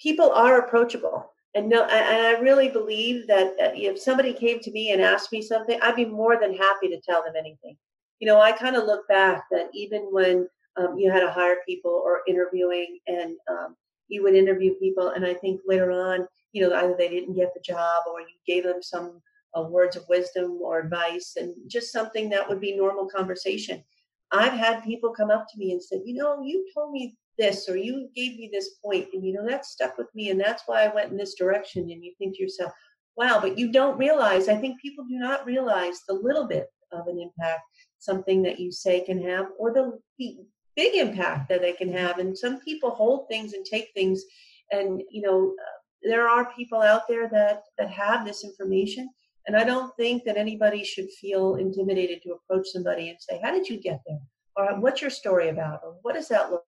[0.00, 4.90] people are approachable and no and i really believe that if somebody came to me
[4.92, 7.76] and asked me something i'd be more than happy to tell them anything
[8.20, 11.56] you know i kind of look back that even when um, you had to hire
[11.66, 13.76] people or interviewing and um,
[14.08, 17.54] you would interview people, and I think later on, you know, either they didn't get
[17.54, 19.20] the job or you gave them some
[19.56, 23.82] uh, words of wisdom or advice, and just something that would be normal conversation.
[24.30, 27.68] I've had people come up to me and said, you know, you told me this
[27.68, 30.62] or you gave me this point and you know that stuck with me and that's
[30.66, 32.72] why I went in this direction and you think to yourself
[33.16, 37.06] wow but you don't realize I think people do not realize the little bit of
[37.06, 37.62] an impact
[37.98, 42.36] something that you say can have or the big impact that they can have and
[42.36, 44.22] some people hold things and take things
[44.70, 49.08] and you know uh, there are people out there that that have this information
[49.46, 53.52] and I don't think that anybody should feel intimidated to approach somebody and say how
[53.52, 54.20] did you get there?
[54.56, 55.80] or what's your story about?
[55.84, 56.64] or what does that look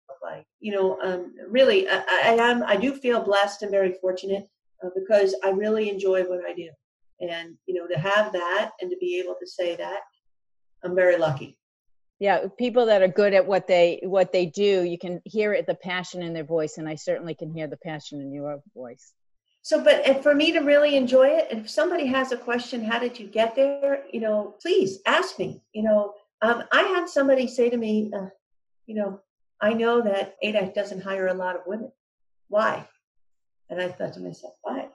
[0.62, 4.48] you know um, really I, I, am i do feel blessed and very fortunate
[4.84, 6.70] uh, because i really enjoy what i do.
[7.20, 10.00] And you know to have that and to be able to say that
[10.84, 11.58] i'm very lucky.
[12.20, 15.66] Yeah people that are good at what they what they do you can hear it
[15.68, 19.14] the passion in their voice and i certainly can hear the passion in your voice.
[19.64, 23.00] So but for me to really enjoy it and if somebody has a question how
[23.00, 24.04] did you get there?
[24.14, 26.14] You know please ask me you know.
[26.44, 28.30] Um, I had somebody say to me, uh,
[28.88, 29.22] you know,
[29.62, 31.92] I know that A-dec doesn't hire a lot of women.
[32.48, 32.88] Why?
[33.70, 34.90] And I thought to myself, why?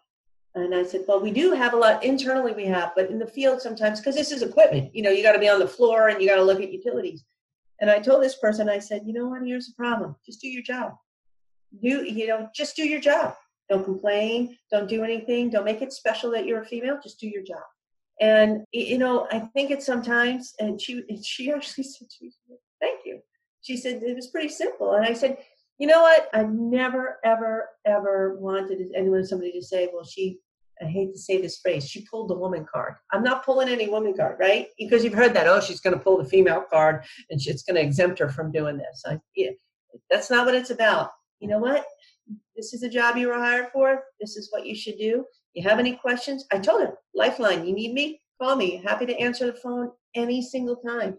[0.55, 3.27] And I said, well, we do have a lot internally, we have, but in the
[3.27, 6.09] field sometimes, because this is equipment, you know, you got to be on the floor
[6.09, 7.25] and you got to look at utilities.
[7.81, 10.17] And I told this person, I said, you know what, here's the problem.
[10.25, 10.95] Just do your job.
[11.83, 13.35] Do, you know, just do your job.
[13.69, 14.57] Don't complain.
[14.71, 15.51] Don't do anything.
[15.51, 16.99] Don't make it special that you're a female.
[17.03, 17.63] Just do your job.
[18.21, 22.09] And you know, I think it's sometimes, and she she actually said
[22.81, 23.21] "Thank you."
[23.67, 25.39] She said it was pretty simple, and I said,
[25.79, 26.29] "You know what?
[26.33, 30.39] I never, ever, ever wanted anyone, somebody to say, well, she."
[30.83, 31.89] I hate to say this phrase.
[31.89, 32.97] She pulled the woman card.
[33.11, 34.67] I'm not pulling any woman card, right?
[34.79, 35.49] Because you've heard that.
[35.49, 38.53] Oh, she's going to pull the female card, and it's going to exempt her from
[38.53, 39.03] doing this.
[39.07, 39.53] I, yeah,
[40.11, 41.13] that's not what it's about.
[41.41, 41.87] You know what?
[42.55, 44.03] This is a job you were hired for.
[44.21, 45.25] This is what you should do.
[45.55, 46.45] You have any questions?
[46.53, 48.21] I told her, Lifeline, you need me?
[48.41, 48.83] Call me.
[48.85, 51.17] Happy to answer the phone any single time.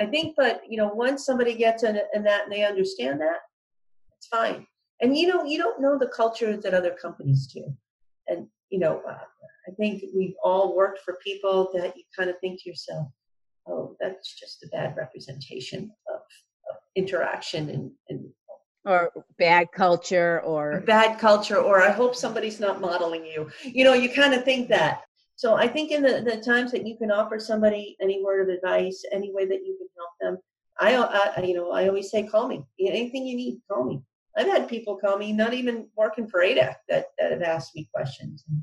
[0.00, 3.38] I think, but you know, once somebody gets in, in that and they understand that,
[4.16, 4.66] it's fine.
[5.00, 7.64] And you know, you don't know the culture that other companies do.
[8.28, 9.18] And you know, uh,
[9.68, 13.08] I think we've all worked for people that you kind of think to yourself,
[13.66, 18.24] oh, that's just a bad representation of, of interaction and, and
[18.86, 23.92] or bad culture or bad culture or i hope somebody's not modeling you you know
[23.92, 25.02] you kind of think that
[25.36, 28.48] so i think in the, the times that you can offer somebody any word of
[28.48, 30.38] advice any way that you can help them
[30.78, 30.94] i,
[31.36, 34.02] I you know i always say call me anything you need call me
[34.36, 37.88] i've had people call me not even working for A-dec that, that have asked me
[37.94, 38.62] questions and,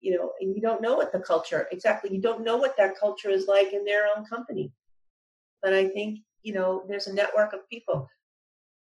[0.00, 2.98] you know and you don't know what the culture exactly you don't know what that
[2.98, 4.72] culture is like in their own company
[5.62, 8.08] but i think you know there's a network of people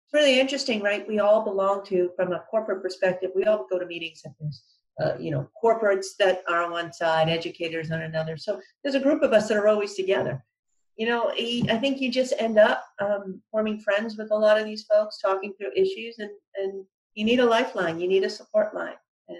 [0.05, 1.07] it's really interesting, right?
[1.07, 4.63] We all belong to, from a corporate perspective, we all go to meetings and there's,
[5.01, 8.37] uh, you know, corporates that are on one side, educators on another.
[8.37, 10.43] So there's a group of us that are always together.
[10.97, 14.65] You know, I think you just end up um, forming friends with a lot of
[14.65, 18.73] these folks, talking through issues, and, and you need a lifeline, you need a support
[18.73, 18.95] line.
[19.27, 19.37] And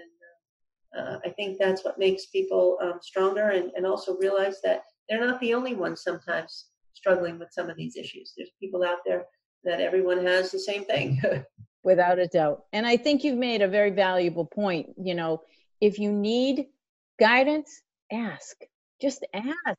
[0.98, 5.24] uh, I think that's what makes people um, stronger and, and also realize that they're
[5.24, 8.32] not the only ones sometimes struggling with some of these issues.
[8.36, 9.26] There's people out there
[9.64, 11.20] that everyone has the same thing.
[11.84, 12.64] Without a doubt.
[12.72, 14.88] And I think you've made a very valuable point.
[15.00, 15.42] You know,
[15.80, 16.66] if you need
[17.20, 18.56] guidance, ask.
[19.00, 19.78] Just ask.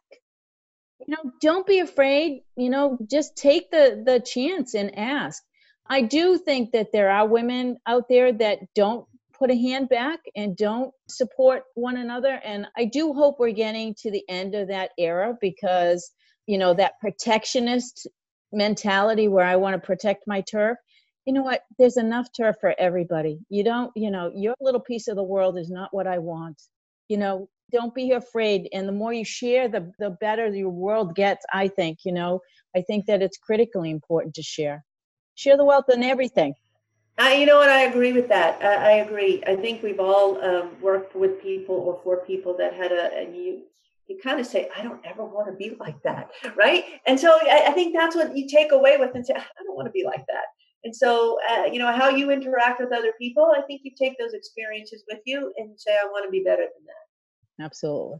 [0.99, 5.43] You know, don't be afraid, you know, just take the the chance and ask.
[5.89, 10.19] I do think that there are women out there that don't put a hand back
[10.35, 14.69] and don't support one another and I do hope we're getting to the end of
[14.69, 16.11] that era because
[16.47, 18.07] you know that protectionist
[18.51, 20.77] mentality where I want to protect my turf,
[21.25, 21.61] you know what?
[21.77, 23.39] There's enough turf for everybody.
[23.49, 26.61] You don't, you know, your little piece of the world is not what I want.
[27.09, 28.69] You know, don't be afraid.
[28.73, 31.45] And the more you share, the the better your world gets.
[31.53, 31.99] I think.
[32.05, 32.41] You know,
[32.75, 34.83] I think that it's critically important to share.
[35.35, 36.55] Share the wealth and everything.
[37.19, 37.69] I, you know what?
[37.69, 38.63] I agree with that.
[38.63, 39.43] I, I agree.
[39.47, 43.35] I think we've all um, worked with people or for people that had a, and
[43.35, 43.63] you
[44.07, 46.85] you kind of say, I don't ever want to be like that, right?
[47.07, 49.75] And so I, I, think that's what you take away with and say, I don't
[49.75, 50.45] want to be like that.
[50.83, 54.17] And so, uh, you know, how you interact with other people, I think you take
[54.17, 57.06] those experiences with you and say, I want to be better than that.
[57.59, 58.19] Absolutely.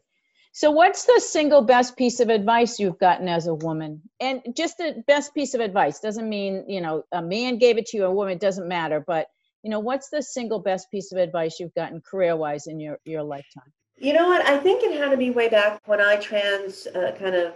[0.54, 4.02] So, what's the single best piece of advice you've gotten as a woman?
[4.20, 7.86] And just the best piece of advice doesn't mean, you know, a man gave it
[7.88, 9.04] to you, a woman, doesn't matter.
[9.06, 9.28] But,
[9.62, 12.98] you know, what's the single best piece of advice you've gotten career wise in your,
[13.06, 13.72] your lifetime?
[14.00, 14.46] You know what?
[14.46, 17.54] I think it had to be way back when I trans uh, kind of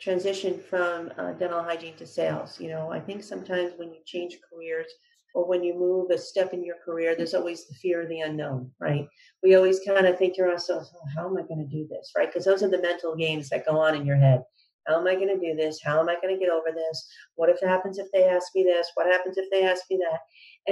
[0.00, 2.60] transitioned from uh, dental hygiene to sales.
[2.60, 4.86] You know, I think sometimes when you change careers,
[5.34, 8.20] or when you move a step in your career, there's always the fear of the
[8.20, 9.06] unknown, right?
[9.42, 12.12] We always kind of think to ourselves, oh, how am I going to do this,
[12.16, 12.28] right?
[12.28, 14.44] Because those are the mental games that go on in your head.
[14.86, 15.80] How am I going to do this?
[15.82, 17.08] How am I going to get over this?
[17.34, 18.90] What if it happens if they ask me this?
[18.94, 20.20] What happens if they ask me that?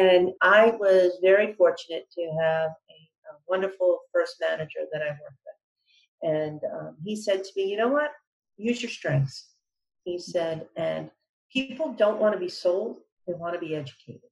[0.00, 5.40] And I was very fortunate to have a, a wonderful first manager that I worked
[5.44, 6.30] with.
[6.30, 8.12] And um, he said to me, you know what?
[8.58, 9.48] Use your strengths.
[10.04, 11.10] He said, and
[11.52, 14.31] people don't want to be sold, they want to be educated.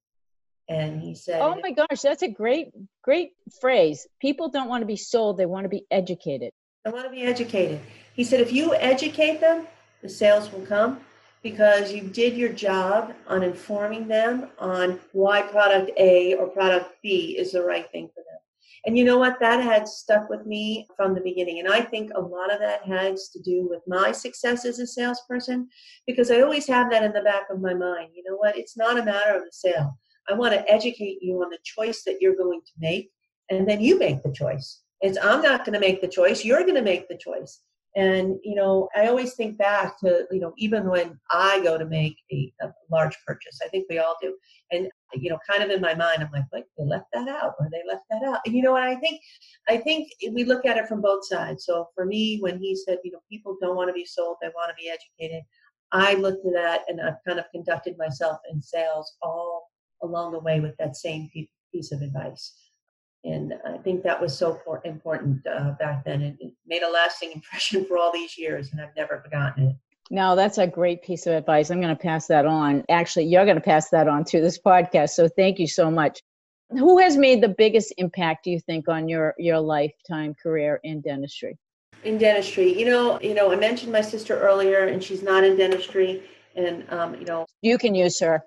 [0.70, 2.68] And he oh said, Oh my gosh, that's a great,
[3.02, 4.06] great phrase.
[4.20, 6.52] People don't want to be sold, they want to be educated.
[6.84, 7.80] They want to be educated.
[8.14, 9.66] He said, if you educate them,
[10.00, 11.00] the sales will come
[11.42, 17.36] because you did your job on informing them on why product A or product B
[17.38, 18.38] is the right thing for them.
[18.86, 19.40] And you know what?
[19.40, 21.58] That had stuck with me from the beginning.
[21.58, 24.86] And I think a lot of that has to do with my success as a
[24.86, 25.68] salesperson
[26.06, 28.10] because I always have that in the back of my mind.
[28.14, 28.56] You know what?
[28.56, 29.98] It's not a matter of the sale.
[30.28, 33.10] I want to educate you on the choice that you're going to make,
[33.50, 34.82] and then you make the choice.
[35.00, 36.44] It's I'm not going to make the choice.
[36.44, 37.60] You're going to make the choice.
[37.96, 41.84] And you know, I always think back to you know, even when I go to
[41.84, 44.36] make a, a large purchase, I think we all do.
[44.70, 47.54] And you know, kind of in my mind, I'm like, like they left that out,
[47.58, 48.40] or they left that out.
[48.46, 48.84] And you know what?
[48.84, 49.20] I think,
[49.68, 51.64] I think we look at it from both sides.
[51.64, 54.48] So for me, when he said, you know, people don't want to be sold, they
[54.54, 55.42] want to be educated.
[55.92, 59.69] I looked at that, and I've kind of conducted myself in sales all
[60.02, 61.30] along the way with that same
[61.72, 62.54] piece of advice.
[63.24, 66.22] And I think that was so important uh, back then.
[66.22, 69.76] And it made a lasting impression for all these years, and I've never forgotten it.
[70.12, 71.70] No, that's a great piece of advice.
[71.70, 72.84] I'm going to pass that on.
[72.88, 75.10] Actually, you're going to pass that on to this podcast.
[75.10, 76.20] So thank you so much.
[76.70, 81.00] Who has made the biggest impact, do you think, on your your lifetime career in
[81.00, 81.58] dentistry?
[82.04, 85.56] In dentistry, you know, you know, I mentioned my sister earlier, and she's not in
[85.56, 86.22] dentistry,
[86.56, 88.44] and um, you know, you can use her.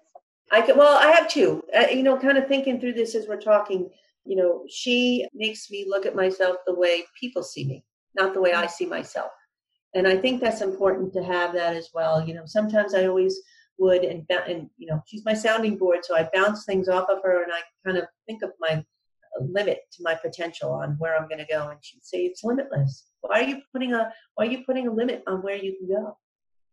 [0.54, 0.78] I can.
[0.78, 1.64] Well, I have two.
[1.76, 3.90] Uh, you know, kind of thinking through this as we're talking.
[4.24, 7.84] You know, she makes me look at myself the way people see me,
[8.16, 9.32] not the way I see myself.
[9.96, 12.26] And I think that's important to have that as well.
[12.26, 13.42] You know, sometimes I always
[13.80, 17.24] would, and and you know, she's my sounding board, so I bounce things off of
[17.24, 21.18] her, and I kind of think of my uh, limit to my potential on where
[21.18, 21.70] I'm going to go.
[21.70, 23.08] And she'd say, "It's limitless.
[23.22, 25.88] Why are you putting a Why are you putting a limit on where you can
[25.88, 26.16] go?"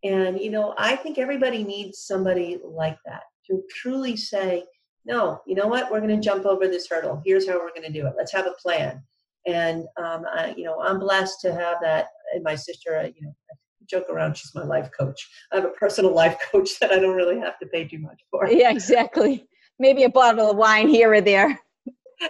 [0.05, 4.65] And you know, I think everybody needs somebody like that to truly say,
[5.05, 5.91] no, you know what?
[5.91, 7.23] We're going to jump over this hurdle.
[7.25, 8.15] Here's how we're going to do it.
[8.17, 9.03] Let's have a plan.
[9.47, 12.07] And um, I, you know, I'm blessed to have that.
[12.35, 13.55] And my sister, uh, you know, I
[13.89, 14.37] joke around.
[14.37, 15.29] She's my life coach.
[15.53, 18.21] I have a personal life coach that I don't really have to pay too much
[18.31, 18.49] for.
[18.49, 19.47] Yeah, exactly.
[19.79, 21.59] Maybe a bottle of wine here or there.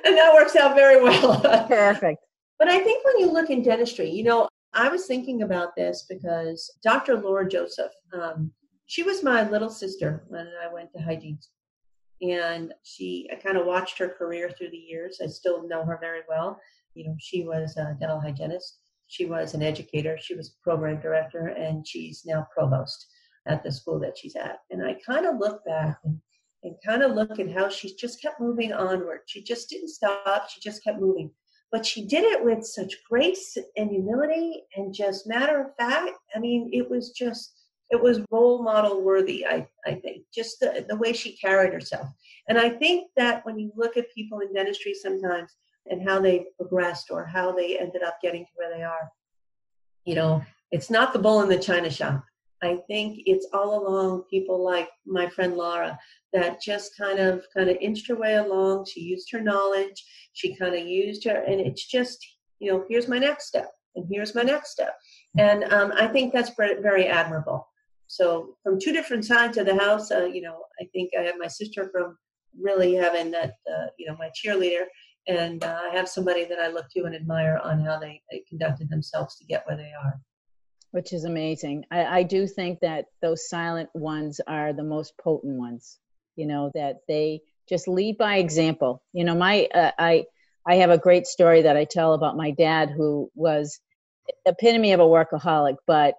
[0.05, 1.41] And that works out very well.
[1.69, 2.25] Perfect.
[2.61, 6.07] But I think when you look in dentistry, you know, I was thinking about this
[6.09, 7.17] because Dr.
[7.17, 8.53] Laura Joseph, um,
[8.91, 12.29] she was my little sister when I went to hygiene school.
[12.29, 15.21] And she, I kind of watched her career through the years.
[15.23, 16.61] I still know her very well.
[16.95, 18.81] You know, she was a dental hygienist.
[19.07, 20.19] She was an educator.
[20.21, 23.07] She was program director, and she's now provost
[23.47, 24.59] at the school that she's at.
[24.73, 26.21] And I kind of look back and,
[26.65, 29.21] and kind of look at how she just kept moving onward.
[29.27, 30.51] She just didn't stop.
[30.51, 31.31] She just kept moving.
[31.71, 36.19] But she did it with such grace and humility and just matter of fact.
[36.35, 37.60] I mean, it was just
[37.91, 42.09] it was role model worthy i, I think just the, the way she carried herself.
[42.49, 46.47] And i think that when you look at people in dentistry sometimes and how they
[46.57, 49.11] progressed or how they ended up getting to where they are
[50.05, 52.25] you know it's not the bull in the china shop.
[52.63, 55.99] I think it's all along people like my friend laura
[56.35, 58.85] that just kind of kind of inched her way along.
[58.85, 60.05] She used her knowledge.
[60.35, 62.19] She kind of used her and it's just
[62.59, 64.95] you know here's my next step and here's my next step.
[65.39, 67.70] And um, i think that's very admirable
[68.11, 71.37] so from two different sides of the house, uh, you know, I think I have
[71.39, 72.19] my sister from
[72.61, 74.87] really having that, uh, you know, my cheerleader,
[75.29, 78.43] and uh, I have somebody that I look to and admire on how they, they
[78.49, 80.21] conducted themselves to get where they are.
[80.91, 81.85] Which is amazing.
[81.93, 86.01] I, I do think that those silent ones are the most potent ones.
[86.35, 89.05] You know that they just lead by example.
[89.13, 90.25] You know, my uh, I
[90.67, 93.79] I have a great story that I tell about my dad who was
[94.47, 96.17] epitome of a workaholic, but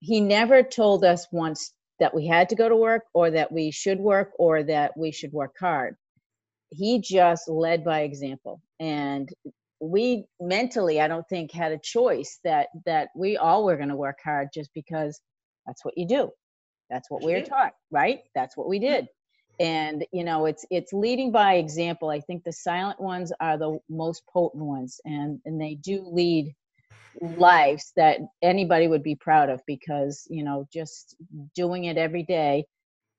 [0.00, 3.70] he never told us once that we had to go to work or that we
[3.70, 5.94] should work or that we should work hard.
[6.70, 8.62] He just led by example.
[8.80, 9.28] And
[9.80, 13.96] we mentally, I don't think, had a choice that that we all were going to
[13.96, 15.20] work hard just because
[15.66, 16.30] that's what you do.
[16.88, 18.20] That's what we're taught, right?
[18.34, 18.92] That's what we mm-hmm.
[18.92, 19.06] did.
[19.58, 22.08] And you know, it's it's leading by example.
[22.08, 26.54] I think the silent ones are the most potent ones, and and they do lead
[27.20, 31.16] lives that anybody would be proud of because you know just
[31.54, 32.64] doing it every day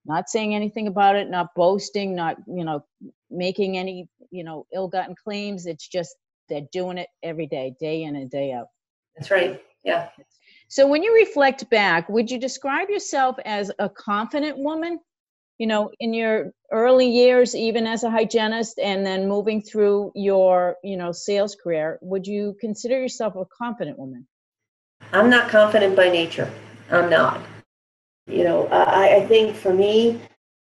[0.05, 2.83] not saying anything about it, not boasting, not, you know,
[3.29, 5.65] making any, you know, ill-gotten claims.
[5.65, 6.15] It's just
[6.49, 8.67] they're doing it every day, day in and day out.
[9.15, 9.61] That's right.
[9.83, 10.09] Yeah.
[10.67, 14.99] So when you reflect back, would you describe yourself as a confident woman?
[15.61, 20.77] You know, in your early years, even as a hygienist, and then moving through your,
[20.83, 24.25] you know, sales career, would you consider yourself a confident woman?
[25.13, 26.49] I'm not confident by nature.
[26.89, 27.39] I'm not.
[28.25, 30.19] You know, I, I think for me,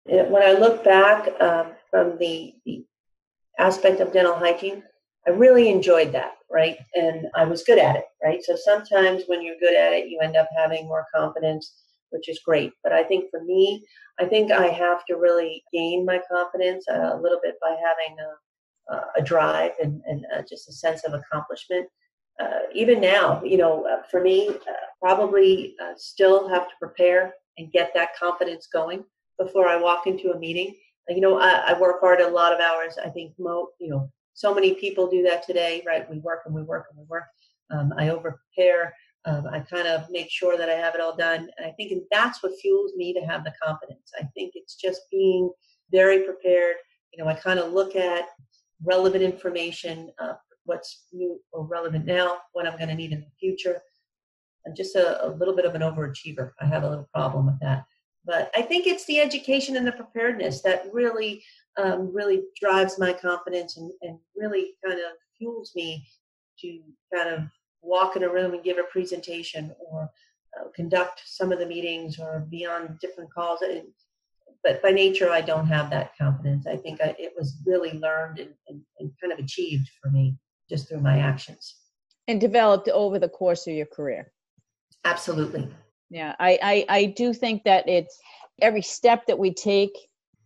[0.04, 2.84] when I look back um, from the, the
[3.58, 4.84] aspect of dental hygiene,
[5.26, 6.76] I really enjoyed that, right?
[6.94, 8.44] And I was good at it, right?
[8.44, 11.72] So sometimes when you're good at it, you end up having more confidence,
[12.14, 12.72] which is great.
[12.84, 13.86] But I think for me,
[14.20, 19.20] I think I have to really gain my confidence a little bit by having a,
[19.20, 21.88] a drive and, and uh, just a sense of accomplishment.
[22.40, 27.34] Uh, even now, you know, uh, for me, uh, probably uh, still have to prepare
[27.58, 29.04] and get that confidence going
[29.40, 30.76] before I walk into a meeting.
[31.10, 32.98] You know, I, I work hard a lot of hours.
[33.04, 36.10] I think, mo, you know, so many people do that today, right?
[36.10, 37.26] We work and we work and we work.
[37.72, 38.94] Um, I over prepare.
[39.26, 41.50] Um, I kind of make sure that I have it all done.
[41.58, 44.12] And I think that's what fuels me to have the confidence.
[44.20, 45.50] I think it's just being
[45.92, 46.76] very prepared.
[47.14, 48.26] You know, I kind of look at
[48.84, 50.34] relevant information, uh,
[50.66, 53.82] what's new or relevant now, what I'm going to need in the future.
[54.66, 56.52] I'm just a, a little bit of an overachiever.
[56.60, 57.86] I have a little problem with that.
[58.26, 61.44] But I think it's the education and the preparedness that really
[61.78, 66.06] um, really drives my confidence and, and really kind of fuels me
[66.60, 66.80] to
[67.14, 67.40] kind of
[67.84, 70.10] walk in a room and give a presentation or
[70.60, 73.60] uh, conduct some of the meetings or be on different calls.
[74.64, 76.66] but by nature, I don't have that confidence.
[76.66, 80.38] I think I, it was really learned and, and, and kind of achieved for me
[80.70, 81.76] just through my actions.
[82.28, 84.32] And developed over the course of your career.
[85.04, 85.68] Absolutely.
[86.10, 88.18] Yeah, I, I, I do think that it's
[88.62, 89.92] every step that we take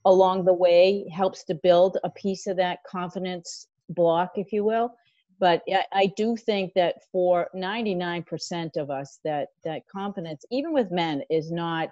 [0.05, 4.95] along the way helps to build a piece of that confidence block, if you will.
[5.39, 10.91] But I, I do think that for 99% of us, that that confidence, even with
[10.91, 11.89] men, is not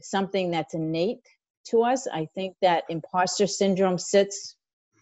[0.00, 1.26] something that's innate
[1.66, 2.06] to us.
[2.12, 4.56] I think that imposter syndrome sits,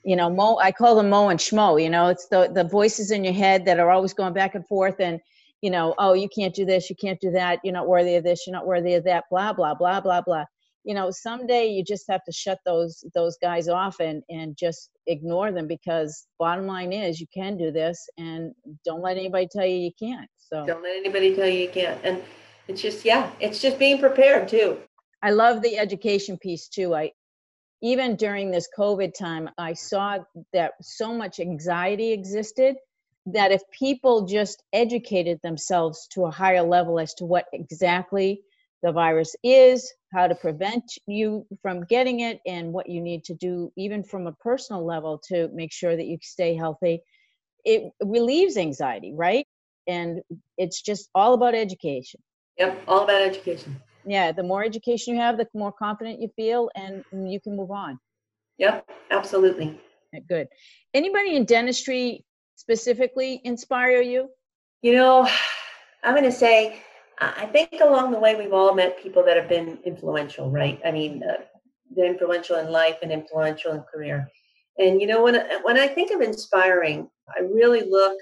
[0.04, 0.58] you know, Mo.
[0.58, 1.82] I call them Mo and Schmo.
[1.82, 4.66] You know, it's the the voices in your head that are always going back and
[4.66, 5.20] forth and
[5.60, 8.22] you know, oh, you can't do this, you can't do that, you're not worthy of
[8.22, 10.44] this, you're not worthy of that, blah, blah, blah, blah, blah
[10.88, 14.88] you know someday you just have to shut those those guys off and and just
[15.06, 18.52] ignore them because bottom line is you can do this and
[18.86, 20.64] don't let anybody tell you you can't so.
[20.66, 22.22] Don't let anybody tell you you can't and
[22.68, 24.78] it's just yeah it's just being prepared too.
[25.22, 26.94] I love the education piece too.
[26.94, 27.12] I
[27.82, 30.18] even during this covid time i saw
[30.52, 32.74] that so much anxiety existed
[33.24, 38.40] that if people just educated themselves to a higher level as to what exactly
[38.82, 43.34] the virus is, how to prevent you from getting it, and what you need to
[43.34, 47.02] do, even from a personal level, to make sure that you stay healthy.
[47.64, 49.46] It relieves anxiety, right?
[49.86, 50.20] And
[50.56, 52.20] it's just all about education.
[52.58, 53.80] Yep, all about education.
[54.06, 57.70] Yeah, the more education you have, the more confident you feel, and you can move
[57.70, 57.98] on.
[58.58, 59.78] Yep, absolutely.
[60.28, 60.48] Good.
[60.94, 62.24] Anybody in dentistry
[62.56, 64.30] specifically inspire you?
[64.80, 65.28] You know,
[66.02, 66.82] I'm going to say
[67.20, 70.80] I think along the way we've all met people that have been influential, right?
[70.84, 71.42] I mean, uh,
[71.94, 74.30] they're influential in life and influential in career.
[74.78, 78.16] And you know, when when I think of inspiring, I really look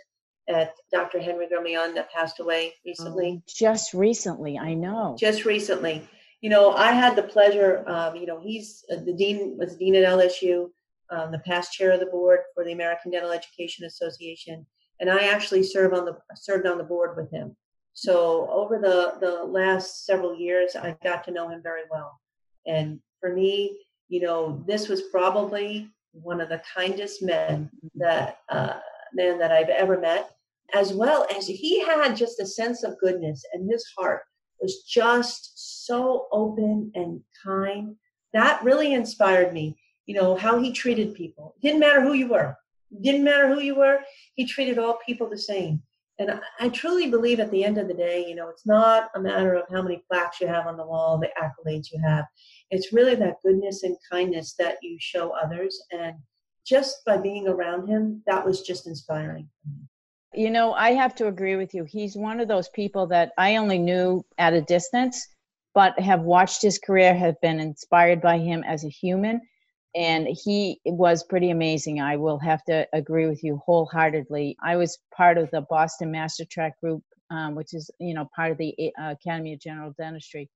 [0.49, 1.21] at Dr.
[1.21, 3.43] Henry Gremillion that passed away recently.
[3.43, 5.17] Oh, just recently, I know.
[5.19, 6.09] Just recently,
[6.41, 7.85] you know, I had the pleasure.
[7.87, 10.71] Um, you know, he's uh, the dean was dean at LSU,
[11.11, 14.65] um, the past chair of the board for the American Dental Education Association,
[15.01, 17.55] and I actually served on the served on the board with him.
[17.97, 22.21] So over the, the last several years, I got to know him very well.
[22.67, 23.79] And for me,
[24.09, 28.75] you know, this was probably one of the kindest men that uh,
[29.15, 30.31] man that I've ever met,
[30.75, 34.25] as well as he had just a sense of goodness, and his heart
[34.61, 37.97] was just so open and kind.
[38.35, 39.75] That really inspired me.
[40.05, 41.55] You know how he treated people.
[41.63, 42.59] Didn't matter who you were.
[43.01, 44.01] Didn't matter who you were.
[44.35, 45.83] He treated all people the same.
[46.19, 49.21] And I truly believe at the end of the day, you know, it's not a
[49.21, 52.25] matter of how many plaques you have on the wall, the accolades you have.
[52.71, 55.79] It's really that goodness and kindness that you show others.
[55.93, 56.15] And
[56.67, 59.49] just by being around him, that was just inspiring.
[60.35, 61.85] You know, I have to agree with you.
[61.85, 65.29] He's one of those people that I only knew at a distance,
[65.75, 69.41] but have watched his career, have been inspired by him as a human
[69.97, 72.01] and he was pretty amazing.
[72.01, 74.57] I will have to agree with you wholeheartedly.
[74.63, 78.53] I was part of the Boston Master Track group, um, which is you know part
[78.53, 80.51] of the uh, Academy of General Dentistry,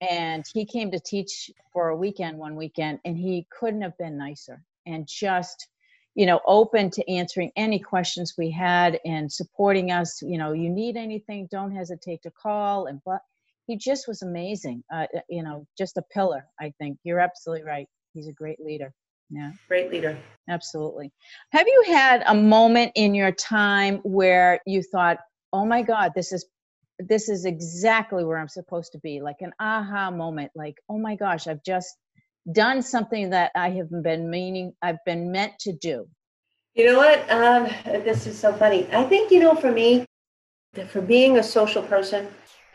[0.00, 4.16] and he came to teach for a weekend one weekend and he couldn't have been
[4.16, 5.68] nicer and just
[6.14, 10.22] you know open to answering any questions we had and supporting us.
[10.22, 11.48] You know you need anything?
[11.50, 13.20] Don't hesitate to call and but
[13.66, 14.82] he just was amazing.
[14.92, 16.98] Uh, uh, you know just a pillar i think.
[17.04, 18.92] You're absolutely right he's a great leader
[19.30, 20.16] yeah Great leader.
[20.48, 21.12] absolutely
[21.50, 25.18] have you had a moment in your time where you thought
[25.52, 26.46] oh my god this is
[26.98, 31.16] this is exactly where i'm supposed to be like an aha moment like oh my
[31.16, 31.96] gosh i've just
[32.52, 36.06] done something that i have been meaning i've been meant to do
[36.74, 37.30] You know what?
[37.30, 37.68] Um,
[38.04, 38.88] this is so funny.
[38.92, 40.04] I think, you know, for me,
[40.88, 42.26] for being a social person,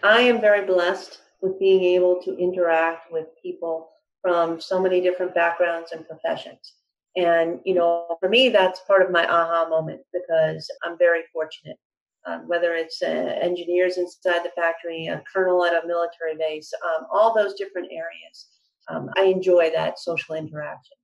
[0.03, 3.89] I am very blessed with being able to interact with people
[4.21, 6.73] from so many different backgrounds and professions.
[7.15, 11.77] And, you know, for me, that's part of my aha moment because I'm very fortunate.
[12.25, 13.05] Um, whether it's uh,
[13.41, 18.47] engineers inside the factory, a colonel at a military base, um, all those different areas.
[18.89, 20.97] Um, I enjoy that social interaction.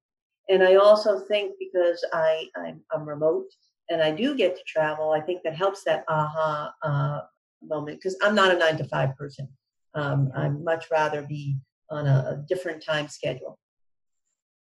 [0.49, 3.47] And I also think because I, I'm, I'm remote
[3.89, 7.22] and I do get to travel, I think that helps that aha uh,
[7.63, 9.47] moment because I'm not a nine to five person.
[9.93, 11.57] Um, I'd much rather be
[11.89, 13.57] on a, a different time schedule.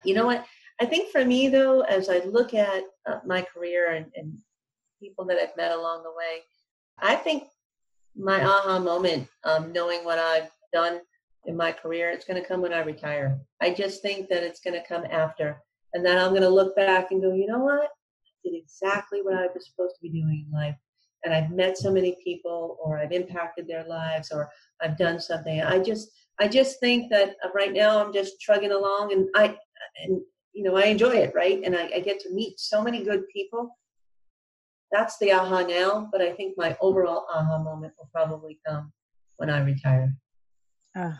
[0.03, 0.45] You know what?
[0.79, 4.37] I think for me, though, as I look at uh, my career and, and
[5.01, 6.43] people that I've met along the way,
[6.99, 7.43] I think
[8.15, 10.99] my aha moment, um, knowing what I've done
[11.45, 13.39] in my career, it's going to come when I retire.
[13.61, 15.61] I just think that it's going to come after.
[15.93, 17.83] And then I'm going to look back and go, you know what?
[17.83, 20.75] I did exactly what I was supposed to be doing in life.
[21.25, 24.49] And I've met so many people, or I've impacted their lives, or
[24.81, 25.59] I've done something.
[25.61, 29.57] I just, I just think that uh, right now I'm just trugging along, and I,
[30.03, 30.21] and
[30.53, 31.61] you know, I enjoy it, right?
[31.65, 33.75] And I, I get to meet so many good people.
[34.91, 38.93] That's the aha now, but I think my overall aha moment will probably come
[39.37, 40.13] when I retire.
[40.95, 41.13] Uh,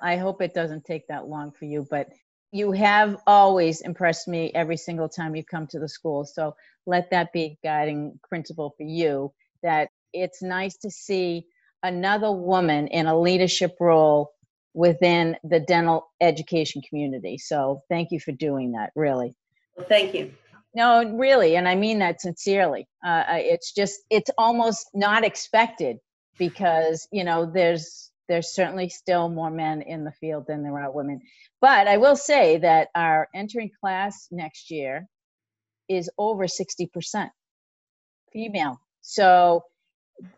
[0.00, 2.08] I hope it doesn't take that long for you, but
[2.50, 6.24] you have always impressed me every single time you come to the school.
[6.24, 6.56] So
[6.86, 9.32] let that be guiding principle for you
[9.62, 11.46] that it's nice to see
[11.82, 14.32] another woman in a leadership role
[14.74, 17.38] within the dental education community.
[17.38, 19.34] So thank you for doing that, really.
[19.76, 20.32] Well, thank you.
[20.74, 22.86] No, really, and I mean that sincerely.
[23.04, 25.98] Uh, it's just it's almost not expected
[26.38, 30.92] because you know there's there's certainly still more men in the field than there are
[30.92, 31.20] women.
[31.60, 35.08] But I will say that our entering class next year
[35.88, 37.32] is over sixty percent
[38.32, 38.80] female.
[39.02, 39.64] So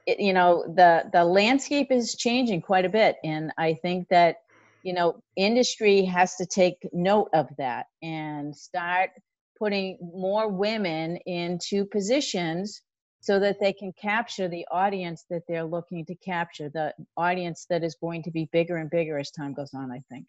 [0.06, 4.36] it, you know the the landscape is changing quite a bit, and I think that
[4.82, 9.10] you know industry has to take note of that and start
[9.58, 12.82] putting more women into positions
[13.20, 17.84] so that they can capture the audience that they're looking to capture, the audience that
[17.84, 20.26] is going to be bigger and bigger as time goes on, I think.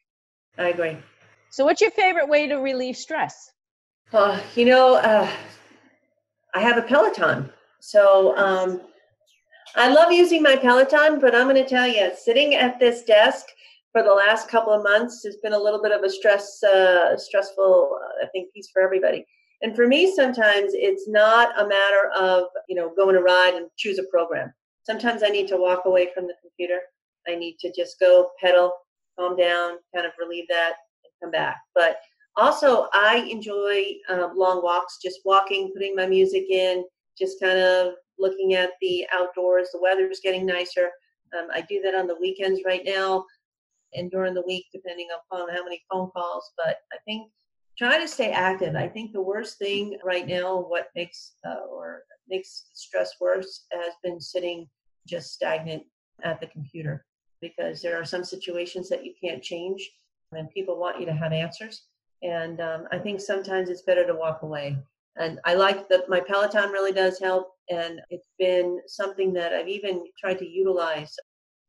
[0.59, 0.97] I agree.
[1.49, 3.51] So, what's your favorite way to relieve stress?
[4.11, 5.27] Uh, you know, uh,
[6.53, 7.51] I have a Peloton.
[7.85, 8.79] So um,
[9.75, 13.47] I love using my Peloton, but I'm going to tell you, sitting at this desk
[13.91, 17.17] for the last couple of months has been a little bit of a stress, uh,
[17.17, 19.25] stressful, I think, piece for everybody.
[19.61, 23.67] And for me, sometimes it's not a matter of, you know, going to ride and
[23.75, 24.53] choose a program.
[24.83, 26.79] Sometimes I need to walk away from the computer.
[27.27, 28.71] I need to just go pedal,
[29.19, 31.57] calm down, kind of relieve that, and come back.
[31.75, 31.97] But
[32.37, 36.85] also, I enjoy um, long walks, just walking, putting my music in,
[37.17, 39.69] just kind of looking at the outdoors.
[39.73, 40.89] The weather's getting nicer.
[41.37, 43.25] Um, I do that on the weekends right now
[43.93, 46.51] and during the week, depending upon how many phone calls.
[46.57, 47.31] But I think
[47.77, 48.75] try to stay active.
[48.75, 53.93] I think the worst thing right now, what makes uh, or makes stress worse, has
[54.03, 54.67] been sitting
[55.07, 55.83] just stagnant
[56.23, 57.05] at the computer
[57.41, 59.91] because there are some situations that you can't change,
[60.31, 61.83] and people want you to have answers.
[62.21, 64.77] And um, I think sometimes it's better to walk away.
[65.15, 69.67] And I like that my Peloton really does help, and it's been something that I've
[69.67, 71.15] even tried to utilize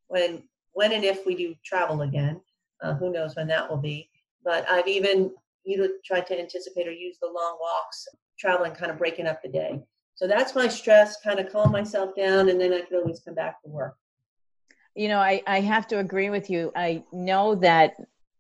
[0.08, 0.42] when
[0.72, 2.40] when and if we do travel again.
[2.82, 4.10] Uh, who knows when that will be?
[4.44, 5.30] But I've even
[5.64, 8.06] you know, tried to anticipate or use the long walks,
[8.38, 9.80] traveling, kind of breaking up the day.
[10.14, 13.34] So that's my stress, kind of calm myself down, and then I can always come
[13.34, 13.96] back to work.
[14.94, 16.70] You know, I, I have to agree with you.
[16.76, 17.94] I know that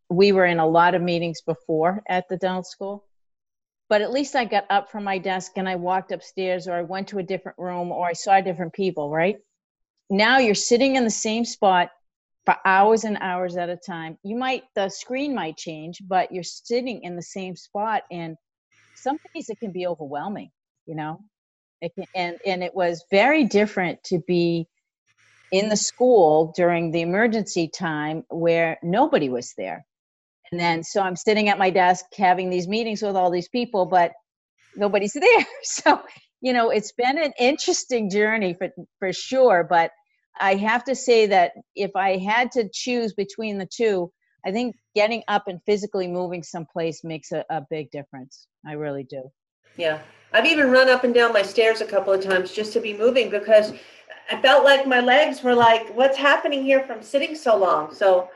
[0.08, 3.04] we were in a lot of meetings before at the dental school,
[3.94, 6.82] but at least I got up from my desk and I walked upstairs or I
[6.82, 9.36] went to a different room or I saw different people, right?
[10.10, 11.90] Now you're sitting in the same spot
[12.44, 14.18] for hours and hours at a time.
[14.24, 18.02] You might, the screen might change, but you're sitting in the same spot.
[18.10, 18.36] And
[18.96, 20.50] some days it can be overwhelming,
[20.86, 21.20] you know?
[21.80, 24.66] It can, and, and it was very different to be
[25.52, 29.86] in the school during the emergency time where nobody was there.
[30.50, 33.86] And then so I'm sitting at my desk having these meetings with all these people,
[33.86, 34.12] but
[34.76, 35.46] nobody's there.
[35.62, 36.00] So,
[36.40, 38.68] you know, it's been an interesting journey for
[38.98, 39.90] for sure, but
[40.40, 44.10] I have to say that if I had to choose between the two,
[44.44, 48.46] I think getting up and physically moving someplace makes a, a big difference.
[48.66, 49.30] I really do.
[49.76, 50.00] Yeah.
[50.32, 52.92] I've even run up and down my stairs a couple of times just to be
[52.92, 53.72] moving because
[54.30, 57.94] I felt like my legs were like, what's happening here from sitting so long?
[57.94, 58.28] So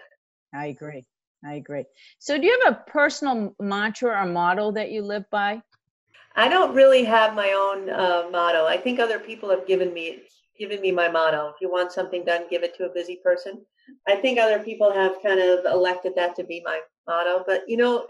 [0.54, 1.04] I agree.
[1.44, 1.84] I agree.
[2.18, 5.62] So do you have a personal mantra or motto that you live by?
[6.34, 8.66] I don't really have my own uh, motto.
[8.66, 10.20] I think other people have given me
[10.58, 11.48] given me my motto.
[11.48, 13.64] If you want something done, give it to a busy person.
[14.08, 17.44] I think other people have kind of elected that to be my motto.
[17.46, 18.06] But you know,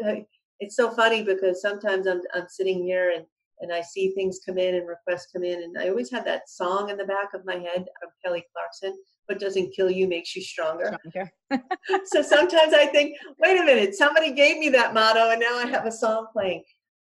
[0.58, 3.26] it's so funny because sometimes I'm I'm sitting here and
[3.60, 6.48] and I see things come in and requests come in, and I always have that
[6.48, 8.96] song in the back of my head of Kelly Clarkson.
[9.28, 10.96] What doesn't kill you makes you stronger.
[11.10, 11.30] stronger.
[12.06, 15.66] so sometimes I think, wait a minute, somebody gave me that motto, and now I
[15.66, 16.64] have a song playing.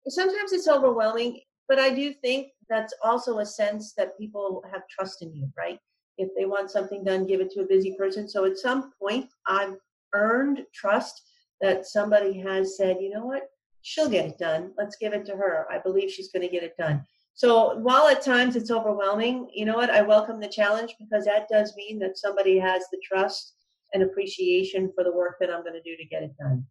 [0.07, 5.23] Sometimes it's overwhelming, but I do think that's also a sense that people have trust
[5.23, 5.77] in you, right?
[6.17, 8.29] If they want something done, give it to a busy person.
[8.29, 9.75] So at some point, I've
[10.13, 11.21] earned trust
[11.59, 13.43] that somebody has said, you know what,
[13.81, 14.71] she'll get it done.
[14.77, 15.67] Let's give it to her.
[15.69, 17.05] I believe she's going to get it done.
[17.35, 21.47] So while at times it's overwhelming, you know what, I welcome the challenge because that
[21.51, 23.53] does mean that somebody has the trust
[23.93, 26.65] and appreciation for the work that I'm going to do to get it done.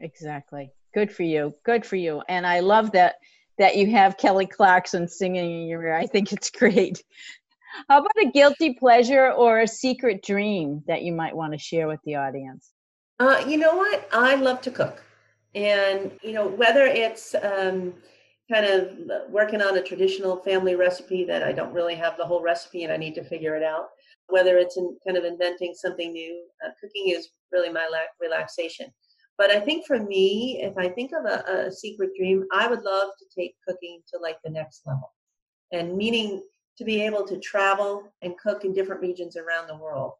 [0.00, 0.70] Exactly.
[0.94, 1.54] Good for you.
[1.64, 2.22] Good for you.
[2.28, 3.16] And I love that
[3.58, 5.94] that you have Kelly Clarkson singing in your ear.
[5.94, 7.02] I think it's great.
[7.88, 11.88] How about a guilty pleasure or a secret dream that you might want to share
[11.88, 12.70] with the audience?
[13.18, 14.08] Uh, you know what?
[14.12, 15.02] I love to cook.
[15.54, 17.94] And, you know, whether it's um,
[18.50, 22.42] kind of working on a traditional family recipe that I don't really have the whole
[22.42, 23.88] recipe and I need to figure it out,
[24.28, 28.86] whether it's in kind of inventing something new, uh, cooking is really my la- relaxation.
[29.38, 32.82] But I think for me, if I think of a, a secret dream, I would
[32.82, 35.12] love to take cooking to like the next level.
[35.72, 36.42] And meaning
[36.78, 40.12] to be able to travel and cook in different regions around the world.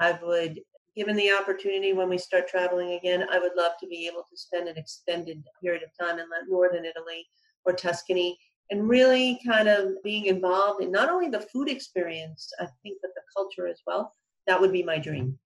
[0.00, 0.60] I would,
[0.96, 4.36] given the opportunity when we start traveling again, I would love to be able to
[4.36, 7.26] spend an extended period of time in northern Italy
[7.68, 8.38] or Tuscany
[8.70, 13.12] and really kind of being involved in not only the food experience, I think, but
[13.14, 14.12] the culture as well.
[14.46, 15.38] That would be my dream.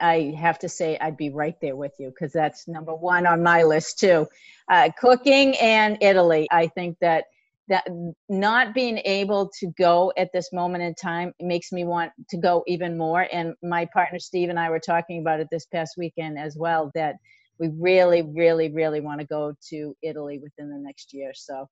[0.00, 3.42] I have to say I'd be right there with you because that's number one on
[3.42, 4.26] my list too.
[4.70, 6.46] Uh, cooking and Italy.
[6.50, 7.24] I think that
[7.68, 7.84] that
[8.28, 12.62] not being able to go at this moment in time makes me want to go
[12.66, 13.26] even more.
[13.32, 16.92] And my partner Steve and I were talking about it this past weekend as well.
[16.94, 17.16] That
[17.58, 21.32] we really, really, really want to go to Italy within the next year.
[21.34, 21.66] So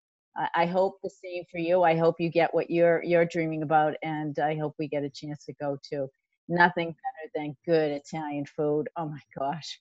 [0.55, 1.85] I hope the same for you.
[1.85, 5.11] I hope you get what you're you're dreaming about, and I hope we get a
[5.11, 6.09] chance to go to.
[6.49, 8.89] nothing better than good Italian food.
[8.97, 9.81] Oh my gosh.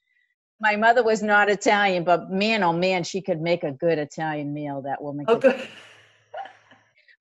[0.61, 4.53] My mother was not Italian, but man, oh man, she could make a good Italian
[4.53, 5.25] meal that woman.
[5.27, 5.67] make oh, good.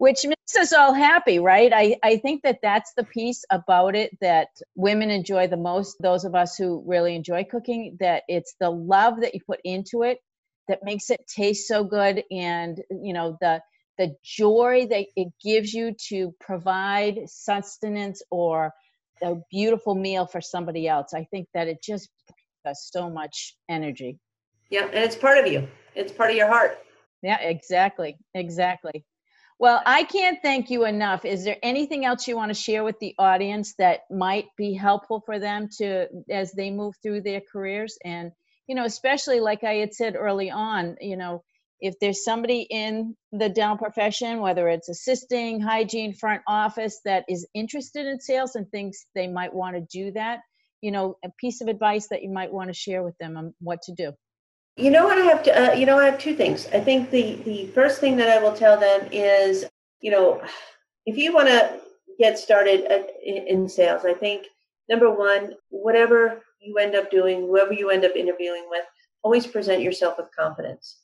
[0.02, 1.72] Which makes us all happy, right?
[1.72, 5.95] I, I think that that's the piece about it that women enjoy the most.
[6.02, 10.02] Those of us who really enjoy cooking, that it's the love that you put into
[10.02, 10.18] it
[10.68, 13.62] that makes it taste so good, and you know the
[13.99, 18.74] the joy that it gives you to provide sustenance or
[19.22, 21.14] a beautiful meal for somebody else.
[21.14, 22.10] I think that it just
[22.66, 24.18] has so much energy.
[24.72, 25.68] Yeah, and it's part of you.
[25.93, 26.80] It's part of your heart.
[27.22, 28.18] Yeah, exactly.
[28.34, 29.06] Exactly.
[29.62, 31.24] Well, I can't thank you enough.
[31.24, 35.22] Is there anything else you want to share with the audience that might be helpful
[35.24, 38.32] for them to as they move through their careers and
[38.68, 41.43] you know, especially like I had said early on, you know,
[41.80, 47.47] if there's somebody in the dental profession, whether it's assisting, hygiene, front office, that is
[47.53, 50.39] interested in sales and thinks they might want to do that,
[50.82, 53.53] you know, a piece of advice that you might want to share with them on
[53.59, 54.14] what to do.
[54.82, 56.67] You know what I have to, uh, you know, I have two things.
[56.73, 59.65] I think the the first thing that I will tell them is,
[60.01, 60.41] you know,
[61.05, 61.79] if you want to
[62.17, 64.47] get started at, in sales, I think
[64.89, 68.86] number one, whatever you end up doing, whoever you end up interviewing with,
[69.23, 70.97] always present yourself with confidence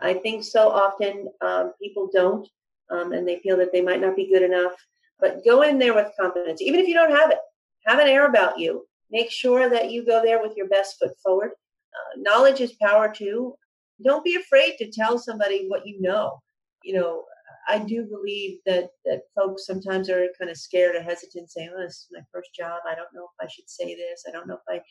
[0.00, 2.48] I think so often um, people don't,
[2.90, 4.72] um, and they feel that they might not be good enough.
[5.18, 7.38] But go in there with confidence, even if you don't have it.
[7.86, 8.86] Have an air about you.
[9.10, 11.50] Make sure that you go there with your best foot forward.
[12.16, 13.54] Knowledge is power too.
[14.04, 16.40] Don't be afraid to tell somebody what you know.
[16.82, 17.24] You know,
[17.68, 21.82] I do believe that that folks sometimes are kind of scared or hesitant, saying, "Oh,
[21.82, 22.80] this is my first job.
[22.86, 24.24] I don't know if I should say this.
[24.26, 24.82] I don't know if I."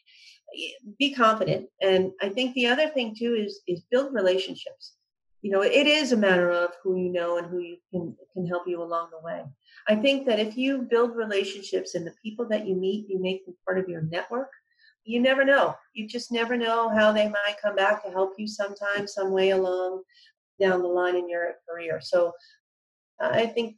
[0.99, 4.93] Be confident, and I think the other thing too is is build relationships
[5.41, 8.45] you know, it is a matter of who you know and who you can can
[8.45, 9.43] help you along the way.
[9.88, 13.45] I think that if you build relationships and the people that you meet, you make
[13.45, 14.49] them part of your network.
[15.10, 15.76] You never know.
[15.93, 19.49] You just never know how they might come back to help you sometime, some way
[19.49, 20.03] along
[20.60, 21.99] down the line in your career.
[21.99, 22.32] So
[23.20, 23.78] I think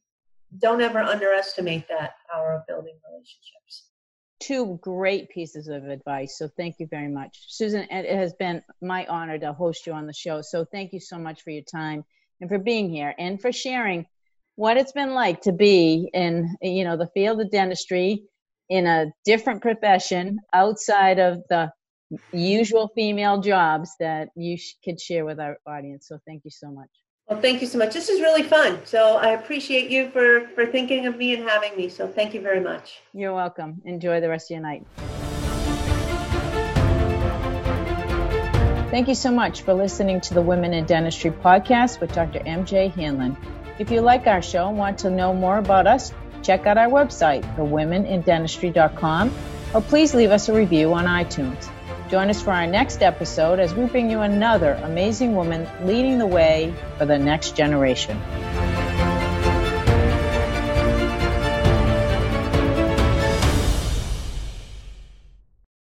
[0.59, 3.87] don't ever underestimate that power of building relationships
[4.41, 6.37] two great pieces of advice.
[6.37, 7.45] So thank you very much.
[7.47, 10.41] Susan, it has been my honor to host you on the show.
[10.41, 12.03] So thank you so much for your time
[12.41, 14.07] and for being here and for sharing
[14.55, 18.23] what it's been like to be in, you know, the field of dentistry
[18.71, 21.69] in a different profession outside of the
[22.31, 26.07] usual female jobs that you could share with our audience.
[26.07, 26.87] So thank you so much.
[27.27, 27.93] Well, thank you so much.
[27.93, 28.79] This is really fun.
[28.85, 31.89] So I appreciate you for, for thinking of me and having me.
[31.89, 33.01] So thank you very much.
[33.13, 33.81] You're welcome.
[33.83, 34.85] Enjoy the rest of your night.
[38.89, 42.39] Thank you so much for listening to the Women in Dentistry podcast with Dr.
[42.39, 43.35] MJ Hanlon.
[43.79, 46.13] If you like our show and want to know more about us,
[46.43, 49.33] check out our website, thewomenindentistry.com,
[49.73, 51.69] or please leave us a review on iTunes.
[52.09, 56.27] Join us for our next episode as we bring you another amazing woman leading the
[56.27, 58.19] way for the next generation.